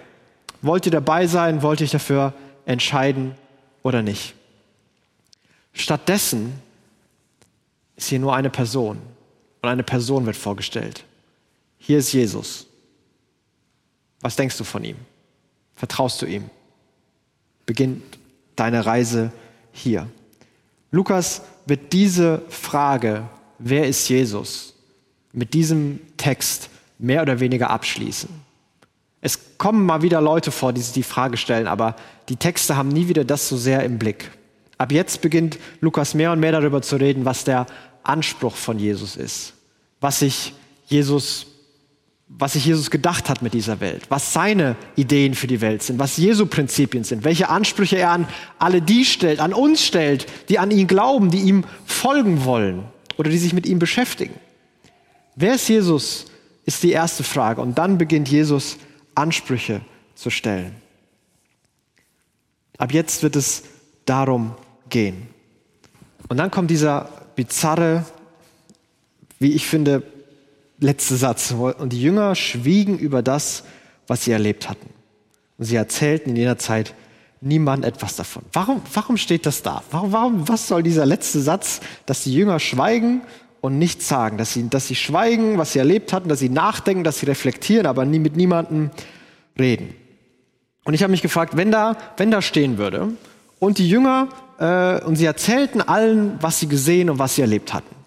Wollt 0.61 0.85
ihr 0.85 0.93
dabei 0.93 1.27
sein? 1.27 1.61
Wollt 1.61 1.81
ihr 1.81 1.85
euch 1.85 1.91
dafür 1.91 2.33
entscheiden 2.65 3.35
oder 3.81 4.01
nicht? 4.01 4.35
Stattdessen 5.73 6.53
ist 7.95 8.09
hier 8.09 8.19
nur 8.19 8.35
eine 8.35 8.49
Person 8.49 8.99
und 9.61 9.69
eine 9.69 9.83
Person 9.83 10.25
wird 10.25 10.35
vorgestellt. 10.35 11.03
Hier 11.77 11.97
ist 11.97 12.13
Jesus. 12.13 12.67
Was 14.21 14.35
denkst 14.35 14.57
du 14.57 14.63
von 14.63 14.83
ihm? 14.83 14.97
Vertraust 15.75 16.21
du 16.21 16.25
ihm? 16.25 16.49
Beginnt 17.65 18.03
deine 18.55 18.85
Reise 18.85 19.31
hier. 19.71 20.07
Lukas 20.91 21.41
wird 21.65 21.91
diese 21.91 22.41
Frage, 22.49 23.27
wer 23.57 23.87
ist 23.87 24.07
Jesus, 24.07 24.73
mit 25.31 25.53
diesem 25.53 25.99
Text 26.17 26.69
mehr 26.99 27.21
oder 27.21 27.39
weniger 27.39 27.69
abschließen. 27.69 28.29
Es 29.21 29.57
kommen 29.57 29.85
mal 29.85 30.01
wieder 30.01 30.21
Leute 30.21 30.51
vor, 30.51 30.73
die 30.73 30.81
sich 30.81 30.93
die 30.93 31.03
Frage 31.03 31.37
stellen, 31.37 31.67
aber 31.67 31.95
die 32.29 32.35
Texte 32.35 32.75
haben 32.75 32.89
nie 32.89 33.07
wieder 33.07 33.25
das 33.25 33.49
so 33.49 33.57
sehr 33.57 33.83
im 33.83 33.99
Blick. 33.99 34.31
Ab 34.77 34.91
jetzt 34.91 35.21
beginnt 35.21 35.59
Lukas 35.81 36.13
mehr 36.13 36.31
und 36.31 36.39
mehr 36.39 36.51
darüber 36.51 36.81
zu 36.81 36.95
reden, 36.95 37.25
was 37.25 37.43
der 37.43 37.65
Anspruch 38.03 38.55
von 38.55 38.79
Jesus 38.79 39.15
ist, 39.15 39.53
was 40.01 40.19
sich 40.19 40.53
Jesus 40.85 41.47
was 42.35 42.53
sich 42.53 42.65
Jesus 42.65 42.89
gedacht 42.89 43.29
hat 43.29 43.41
mit 43.43 43.53
dieser 43.53 43.79
Welt, 43.79 44.05
was 44.09 44.33
seine 44.33 44.75
Ideen 44.95 45.35
für 45.35 45.45
die 45.45 45.61
Welt 45.61 45.83
sind, 45.83 45.99
was 45.99 46.17
Jesu 46.17 46.47
Prinzipien 46.47 47.03
sind, 47.03 47.23
welche 47.23 47.49
Ansprüche 47.49 47.97
er 47.97 48.09
an 48.09 48.27
alle 48.57 48.81
die 48.81 49.05
stellt, 49.05 49.39
an 49.39 49.53
uns 49.53 49.85
stellt, 49.85 50.25
die 50.49 50.57
an 50.57 50.71
ihn 50.71 50.87
glauben, 50.87 51.29
die 51.29 51.41
ihm 51.41 51.63
folgen 51.85 52.43
wollen 52.43 52.85
oder 53.17 53.29
die 53.29 53.37
sich 53.37 53.53
mit 53.53 53.67
ihm 53.67 53.77
beschäftigen. 53.77 54.33
Wer 55.35 55.55
ist 55.55 55.67
Jesus, 55.67 56.25
ist 56.65 56.81
die 56.83 56.91
erste 56.91 57.23
Frage. 57.23 57.61
Und 57.61 57.77
dann 57.77 57.97
beginnt 57.97 58.29
Jesus 58.29 58.77
Ansprüche 59.15 59.81
zu 60.15 60.29
stellen. 60.29 60.75
Ab 62.77 62.91
jetzt 62.91 63.23
wird 63.23 63.35
es 63.35 63.63
darum 64.05 64.55
gehen. 64.89 65.27
Und 66.29 66.37
dann 66.37 66.51
kommt 66.51 66.71
dieser 66.71 67.09
bizarre, 67.35 68.05
wie 69.39 69.53
ich 69.53 69.67
finde, 69.67 70.03
letzte 70.79 71.15
Satz. 71.15 71.51
Und 71.51 71.93
die 71.93 72.01
Jünger 72.01 72.35
schwiegen 72.35 72.97
über 72.97 73.21
das, 73.21 73.63
was 74.07 74.25
sie 74.25 74.31
erlebt 74.31 74.69
hatten. 74.69 74.89
Und 75.57 75.65
sie 75.65 75.75
erzählten 75.75 76.31
in 76.31 76.35
jener 76.35 76.57
Zeit 76.57 76.93
niemand 77.41 77.85
etwas 77.85 78.15
davon. 78.15 78.43
Warum, 78.53 78.81
warum 78.93 79.17
steht 79.17 79.45
das 79.45 79.61
da? 79.61 79.83
Warum, 79.91 80.11
warum, 80.11 80.47
was 80.47 80.67
soll 80.67 80.83
dieser 80.83 81.05
letzte 81.05 81.41
Satz, 81.41 81.81
dass 82.05 82.23
die 82.23 82.33
Jünger 82.33 82.59
schweigen 82.59 83.21
und 83.61 83.77
nichts 83.77 84.07
sagen? 84.07 84.37
Dass 84.37 84.53
sie, 84.53 84.69
dass 84.69 84.87
sie 84.87 84.95
schweigen, 84.95 85.57
was 85.57 85.73
sie 85.73 85.79
erlebt 85.79 86.13
hatten, 86.13 86.29
dass 86.29 86.39
sie 86.39 86.49
nachdenken, 86.49 87.03
dass 87.03 87.19
sie 87.19 87.25
reflektieren, 87.25 87.85
aber 87.85 88.05
nie 88.05 88.19
mit 88.19 88.35
niemandem 88.35 88.91
reden. 89.59 89.93
Und 90.83 90.93
ich 90.93 91.03
habe 91.03 91.11
mich 91.11 91.21
gefragt, 91.21 91.55
wenn 91.55 91.71
da, 91.71 91.95
wenn 92.17 92.31
da 92.31 92.41
stehen 92.41 92.77
würde 92.77 93.09
und 93.59 93.77
die 93.77 93.89
Jünger 93.89 94.29
äh, 94.59 95.01
und 95.03 95.15
sie 95.15 95.25
erzählten 95.25 95.81
allen, 95.81 96.37
was 96.41 96.59
sie 96.59 96.67
gesehen 96.67 97.09
und 97.09 97.19
was 97.19 97.35
sie 97.35 97.41
erlebt 97.41 97.73
hatten 97.73 98.03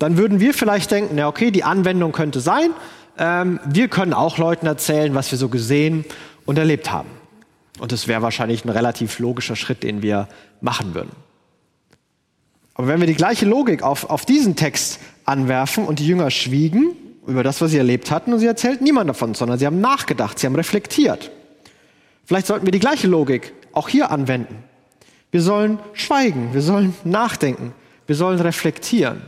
dann 0.00 0.16
würden 0.16 0.40
wir 0.40 0.54
vielleicht 0.54 0.90
denken, 0.90 1.16
ja 1.16 1.28
okay, 1.28 1.52
die 1.52 1.62
Anwendung 1.62 2.10
könnte 2.10 2.40
sein, 2.40 2.70
ähm, 3.18 3.60
wir 3.66 3.88
können 3.88 4.14
auch 4.14 4.38
Leuten 4.38 4.66
erzählen, 4.66 5.14
was 5.14 5.30
wir 5.30 5.38
so 5.38 5.48
gesehen 5.48 6.04
und 6.46 6.58
erlebt 6.58 6.90
haben. 6.90 7.08
Und 7.78 7.92
das 7.92 8.08
wäre 8.08 8.22
wahrscheinlich 8.22 8.64
ein 8.64 8.70
relativ 8.70 9.18
logischer 9.18 9.56
Schritt, 9.56 9.82
den 9.82 10.02
wir 10.02 10.26
machen 10.60 10.94
würden. 10.94 11.10
Aber 12.74 12.88
wenn 12.88 12.98
wir 13.00 13.06
die 13.06 13.14
gleiche 13.14 13.44
Logik 13.44 13.82
auf, 13.82 14.08
auf 14.08 14.24
diesen 14.24 14.56
Text 14.56 15.00
anwerfen 15.26 15.84
und 15.84 15.98
die 15.98 16.06
Jünger 16.06 16.30
schwiegen 16.30 16.92
über 17.26 17.42
das, 17.42 17.60
was 17.60 17.70
sie 17.70 17.78
erlebt 17.78 18.10
hatten, 18.10 18.32
und 18.32 18.38
sie 18.38 18.46
erzählten 18.46 18.84
niemand 18.84 19.10
davon, 19.10 19.34
sondern 19.34 19.58
sie 19.58 19.66
haben 19.66 19.82
nachgedacht, 19.82 20.38
sie 20.38 20.46
haben 20.46 20.56
reflektiert. 20.56 21.30
Vielleicht 22.24 22.46
sollten 22.46 22.66
wir 22.66 22.72
die 22.72 22.78
gleiche 22.78 23.08
Logik 23.08 23.52
auch 23.72 23.88
hier 23.88 24.10
anwenden. 24.10 24.62
Wir 25.30 25.42
sollen 25.42 25.78
schweigen, 25.92 26.52
wir 26.52 26.62
sollen 26.62 26.94
nachdenken, 27.04 27.72
wir 28.06 28.16
sollen 28.16 28.40
reflektieren. 28.40 29.22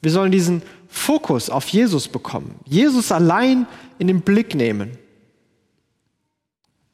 Wir 0.00 0.10
sollen 0.10 0.30
diesen 0.30 0.62
Fokus 0.88 1.50
auf 1.50 1.66
Jesus 1.68 2.08
bekommen. 2.08 2.54
Jesus 2.66 3.10
allein 3.10 3.66
in 3.98 4.06
den 4.06 4.20
Blick 4.20 4.54
nehmen 4.54 4.96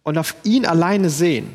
und 0.03 0.17
auf 0.17 0.35
ihn 0.45 0.65
alleine 0.65 1.11
sehen. 1.11 1.51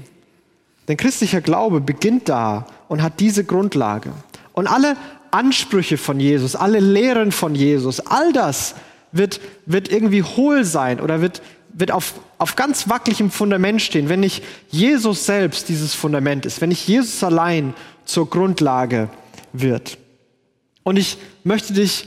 Denn 0.88 0.97
christlicher 0.97 1.41
Glaube 1.41 1.81
beginnt 1.81 2.29
da 2.29 2.67
und 2.88 3.01
hat 3.01 3.19
diese 3.19 3.43
Grundlage. 3.43 4.11
Und 4.53 4.67
alle 4.67 4.95
Ansprüche 5.31 5.97
von 5.97 6.19
Jesus, 6.19 6.55
alle 6.55 6.79
Lehren 6.79 7.31
von 7.31 7.55
Jesus, 7.55 7.99
all 7.99 8.31
das 8.31 8.75
wird, 9.11 9.41
wird 9.65 9.91
irgendwie 9.91 10.23
hohl 10.23 10.63
sein 10.63 10.99
oder 11.01 11.21
wird, 11.21 11.41
wird 11.77 11.91
auf, 11.91 12.13
auf 12.38 12.55
ganz 12.55 12.89
wackeligem 12.89 13.29
Fundament 13.29 13.81
stehen, 13.81 14.07
wenn 14.07 14.21
nicht 14.21 14.43
Jesus 14.69 15.25
selbst 15.25 15.67
dieses 15.69 15.93
Fundament 15.93 16.45
ist, 16.45 16.61
wenn 16.61 16.69
nicht 16.69 16.88
Jesus 16.88 17.23
allein 17.23 17.73
zur 18.05 18.29
Grundlage 18.29 19.09
wird. 19.51 19.97
Und 20.83 20.97
ich 20.97 21.17
möchte 21.43 21.73
dich 21.73 22.05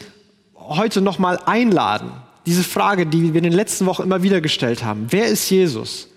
heute 0.56 1.02
nochmal 1.02 1.38
einladen, 1.44 2.10
diese 2.46 2.64
Frage, 2.64 3.06
die 3.06 3.34
wir 3.34 3.38
in 3.38 3.44
den 3.44 3.52
letzten 3.52 3.84
Wochen 3.84 4.02
immer 4.02 4.22
wieder 4.22 4.40
gestellt 4.40 4.84
haben, 4.84 5.06
wer 5.10 5.26
ist 5.26 5.50
Jesus, 5.50 6.08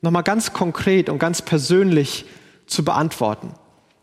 nochmal 0.00 0.22
ganz 0.22 0.54
konkret 0.54 1.10
und 1.10 1.18
ganz 1.18 1.42
persönlich 1.42 2.24
zu 2.66 2.84
beantworten. 2.84 3.52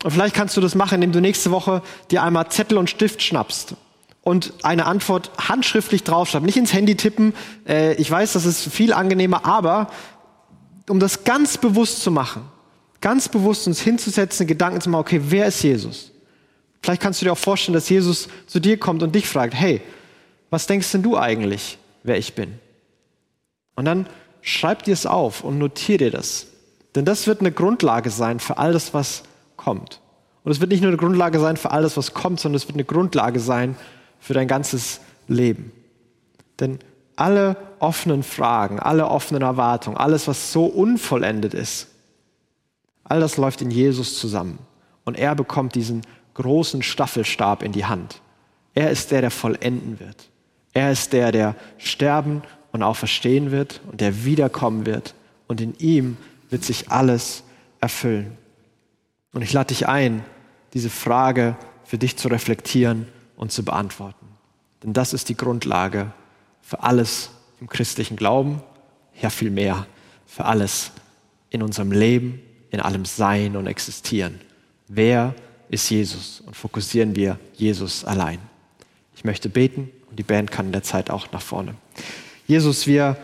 Und 0.04 0.12
vielleicht 0.12 0.34
kannst 0.34 0.56
du 0.56 0.60
das 0.60 0.76
machen, 0.76 0.96
indem 0.96 1.12
du 1.12 1.20
nächste 1.20 1.50
Woche 1.50 1.82
dir 2.10 2.22
einmal 2.22 2.48
Zettel 2.50 2.78
und 2.78 2.88
Stift 2.88 3.20
schnappst 3.20 3.74
und 4.22 4.54
eine 4.62 4.86
Antwort 4.86 5.30
handschriftlich 5.36 6.04
draufschreibst. 6.04 6.46
Nicht 6.46 6.56
ins 6.56 6.72
Handy 6.72 6.96
tippen. 6.96 7.34
Äh, 7.68 7.94
ich 7.94 8.10
weiß, 8.10 8.32
das 8.32 8.46
ist 8.46 8.72
viel 8.72 8.92
angenehmer, 8.92 9.44
aber 9.44 9.90
um 10.88 11.00
das 11.00 11.24
ganz 11.24 11.58
bewusst 11.58 12.02
zu 12.02 12.10
machen, 12.10 12.42
ganz 13.00 13.28
bewusst 13.28 13.66
uns 13.66 13.80
hinzusetzen, 13.80 14.46
Gedanken 14.46 14.80
zu 14.80 14.90
machen, 14.90 15.00
okay, 15.00 15.20
wer 15.24 15.46
ist 15.46 15.62
Jesus? 15.62 16.12
Vielleicht 16.82 17.02
kannst 17.02 17.20
du 17.20 17.24
dir 17.24 17.32
auch 17.32 17.38
vorstellen, 17.38 17.74
dass 17.74 17.88
Jesus 17.88 18.28
zu 18.46 18.60
dir 18.60 18.78
kommt 18.78 19.02
und 19.02 19.14
dich 19.14 19.28
fragt, 19.28 19.54
hey, 19.54 19.80
was 20.50 20.66
denkst 20.66 20.90
denn 20.92 21.02
du 21.02 21.16
eigentlich, 21.16 21.78
wer 22.02 22.18
ich 22.18 22.34
bin? 22.34 22.54
Und 23.74 23.84
dann 23.84 24.06
schreib 24.40 24.82
dir 24.84 24.92
es 24.92 25.06
auf 25.06 25.44
und 25.44 25.58
notier 25.58 25.98
dir 25.98 26.10
das. 26.10 26.48
Denn 26.94 27.04
das 27.04 27.26
wird 27.26 27.40
eine 27.40 27.52
Grundlage 27.52 28.10
sein 28.10 28.38
für 28.38 28.58
all 28.58 28.72
das, 28.72 28.92
was 28.92 29.22
kommt. 29.56 30.00
Und 30.44 30.52
es 30.52 30.60
wird 30.60 30.70
nicht 30.70 30.80
nur 30.80 30.88
eine 30.88 30.98
Grundlage 30.98 31.38
sein 31.38 31.56
für 31.56 31.70
all 31.70 31.82
das, 31.82 31.96
was 31.96 32.14
kommt, 32.14 32.40
sondern 32.40 32.56
es 32.56 32.66
wird 32.66 32.76
eine 32.76 32.84
Grundlage 32.84 33.40
sein 33.40 33.76
für 34.22 34.34
dein 34.34 34.46
ganzes 34.46 35.00
Leben. 35.26 35.72
Denn 36.60 36.78
alle 37.16 37.56
offenen 37.80 38.22
Fragen, 38.22 38.78
alle 38.78 39.08
offenen 39.08 39.42
Erwartungen, 39.42 39.96
alles, 39.96 40.28
was 40.28 40.52
so 40.52 40.66
unvollendet 40.66 41.54
ist, 41.54 41.88
all 43.02 43.18
das 43.18 43.36
läuft 43.36 43.60
in 43.62 43.72
Jesus 43.72 44.18
zusammen. 44.18 44.60
Und 45.04 45.18
er 45.18 45.34
bekommt 45.34 45.74
diesen 45.74 46.02
großen 46.34 46.82
Staffelstab 46.82 47.64
in 47.64 47.72
die 47.72 47.84
Hand. 47.84 48.22
Er 48.74 48.90
ist 48.90 49.10
der, 49.10 49.22
der 49.22 49.32
vollenden 49.32 49.98
wird. 49.98 50.28
Er 50.72 50.92
ist 50.92 51.12
der, 51.12 51.32
der 51.32 51.56
sterben 51.76 52.42
und 52.70 52.84
auch 52.84 52.96
verstehen 52.96 53.50
wird 53.50 53.80
und 53.90 54.00
der 54.00 54.24
wiederkommen 54.24 54.86
wird. 54.86 55.14
Und 55.48 55.60
in 55.60 55.74
ihm 55.78 56.16
wird 56.48 56.64
sich 56.64 56.90
alles 56.92 57.42
erfüllen. 57.80 58.38
Und 59.32 59.42
ich 59.42 59.52
lade 59.52 59.68
dich 59.68 59.88
ein, 59.88 60.24
diese 60.74 60.90
Frage 60.90 61.56
für 61.84 61.98
dich 61.98 62.16
zu 62.16 62.28
reflektieren 62.28 63.06
und 63.42 63.50
zu 63.50 63.64
beantworten. 63.64 64.24
Denn 64.84 64.92
das 64.92 65.12
ist 65.12 65.28
die 65.28 65.36
Grundlage 65.36 66.12
für 66.62 66.84
alles 66.84 67.30
im 67.60 67.68
christlichen 67.68 68.16
Glauben, 68.16 68.62
ja 69.20 69.30
viel 69.30 69.50
mehr 69.50 69.84
für 70.26 70.44
alles 70.44 70.92
in 71.50 71.60
unserem 71.60 71.90
Leben, 71.90 72.40
in 72.70 72.78
allem 72.78 73.04
Sein 73.04 73.56
und 73.56 73.66
Existieren. 73.66 74.40
Wer 74.86 75.34
ist 75.70 75.90
Jesus 75.90 76.40
und 76.46 76.54
fokussieren 76.54 77.16
wir 77.16 77.36
Jesus 77.54 78.04
allein. 78.04 78.38
Ich 79.16 79.24
möchte 79.24 79.48
beten 79.48 79.90
und 80.08 80.20
die 80.20 80.22
Band 80.22 80.52
kann 80.52 80.66
in 80.66 80.72
der 80.72 80.84
Zeit 80.84 81.10
auch 81.10 81.32
nach 81.32 81.42
vorne. 81.42 81.74
Jesus, 82.46 82.86
wir, 82.86 83.16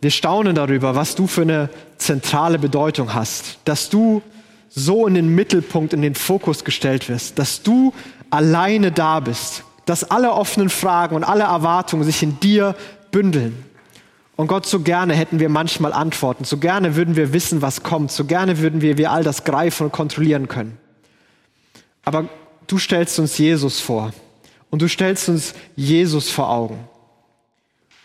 wir 0.00 0.12
staunen 0.12 0.54
darüber, 0.54 0.94
was 0.94 1.16
du 1.16 1.26
für 1.26 1.42
eine 1.42 1.70
zentrale 1.96 2.60
Bedeutung 2.60 3.14
hast, 3.14 3.58
dass 3.64 3.90
du 3.90 4.22
so 4.68 5.06
in 5.06 5.14
den 5.14 5.34
Mittelpunkt, 5.34 5.92
in 5.92 6.02
den 6.02 6.14
Fokus 6.14 6.64
gestellt 6.64 7.08
wirst, 7.08 7.38
dass 7.38 7.62
du 7.62 7.92
alleine 8.30 8.92
da 8.92 9.20
bist, 9.20 9.64
dass 9.86 10.04
alle 10.04 10.32
offenen 10.32 10.68
Fragen 10.68 11.16
und 11.16 11.24
alle 11.24 11.44
Erwartungen 11.44 12.04
sich 12.04 12.22
in 12.22 12.38
dir 12.40 12.74
bündeln. 13.10 13.64
Und 14.36 14.46
Gott, 14.46 14.66
so 14.66 14.80
gerne 14.80 15.14
hätten 15.14 15.40
wir 15.40 15.48
manchmal 15.48 15.92
Antworten, 15.92 16.44
so 16.44 16.58
gerne 16.58 16.94
würden 16.94 17.16
wir 17.16 17.32
wissen, 17.32 17.60
was 17.62 17.82
kommt, 17.82 18.12
so 18.12 18.24
gerne 18.24 18.58
würden 18.58 18.82
wir, 18.82 18.96
wir 18.96 19.10
all 19.10 19.24
das 19.24 19.44
greifen 19.44 19.84
und 19.84 19.92
kontrollieren 19.92 20.46
können. 20.46 20.78
Aber 22.04 22.28
du 22.66 22.78
stellst 22.78 23.18
uns 23.18 23.36
Jesus 23.36 23.80
vor 23.80 24.12
und 24.70 24.80
du 24.80 24.88
stellst 24.88 25.28
uns 25.28 25.54
Jesus 25.74 26.30
vor 26.30 26.50
Augen. 26.50 26.78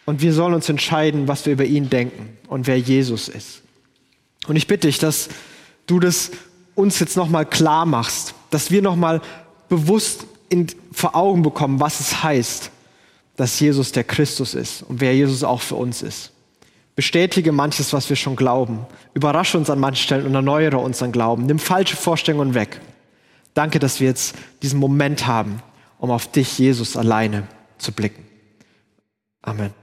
Und 0.06 0.22
wir 0.22 0.34
sollen 0.34 0.54
uns 0.54 0.68
entscheiden, 0.70 1.28
was 1.28 1.46
wir 1.46 1.54
über 1.54 1.66
ihn 1.66 1.90
denken 1.90 2.38
und 2.48 2.68
wer 2.68 2.80
Jesus 2.80 3.30
ist. 3.30 3.62
Und 4.48 4.56
ich 4.56 4.68
bitte 4.68 4.88
dich, 4.88 5.00
dass 5.00 5.30
du 5.88 6.00
das 6.00 6.32
uns 6.76 7.00
jetzt 7.00 7.16
nochmal 7.16 7.46
klar 7.46 7.86
machst, 7.86 8.34
dass 8.50 8.72
wir 8.72 8.82
nochmal 8.82 9.22
bewusst 9.74 10.26
in, 10.50 10.68
vor 10.92 11.16
Augen 11.16 11.42
bekommen, 11.42 11.80
was 11.80 12.00
es 12.00 12.24
heißt, 12.24 12.70
dass 13.36 13.60
Jesus 13.60 13.92
der 13.92 14.04
Christus 14.04 14.54
ist 14.54 14.84
und 14.84 15.02
wer 15.02 15.16
Jesus 15.16 15.44
auch 15.44 15.62
für 15.62 15.76
uns 15.76 16.02
ist. 16.02 16.32
Bestätige 16.96 17.52
manches, 17.52 17.92
was 17.92 18.08
wir 18.10 18.16
schon 18.16 18.36
glauben. 18.36 18.86
Überrasche 19.16 19.58
uns 19.58 19.72
an 19.72 19.80
manchen 19.80 20.04
Stellen 20.04 20.28
und 20.28 20.36
erneuere 20.36 20.78
unseren 20.78 21.12
Glauben. 21.12 21.48
Nimm 21.48 21.58
falsche 21.58 21.96
Vorstellungen 21.96 22.54
weg. 22.54 22.80
Danke, 23.56 23.80
dass 23.80 24.00
wir 24.00 24.08
jetzt 24.08 24.36
diesen 24.62 24.80
Moment 24.80 25.26
haben, 25.26 25.62
um 25.98 26.12
auf 26.12 26.32
dich, 26.32 26.60
Jesus, 26.60 26.96
alleine 26.96 27.48
zu 27.80 27.92
blicken. 27.92 28.24
Amen. 29.42 29.83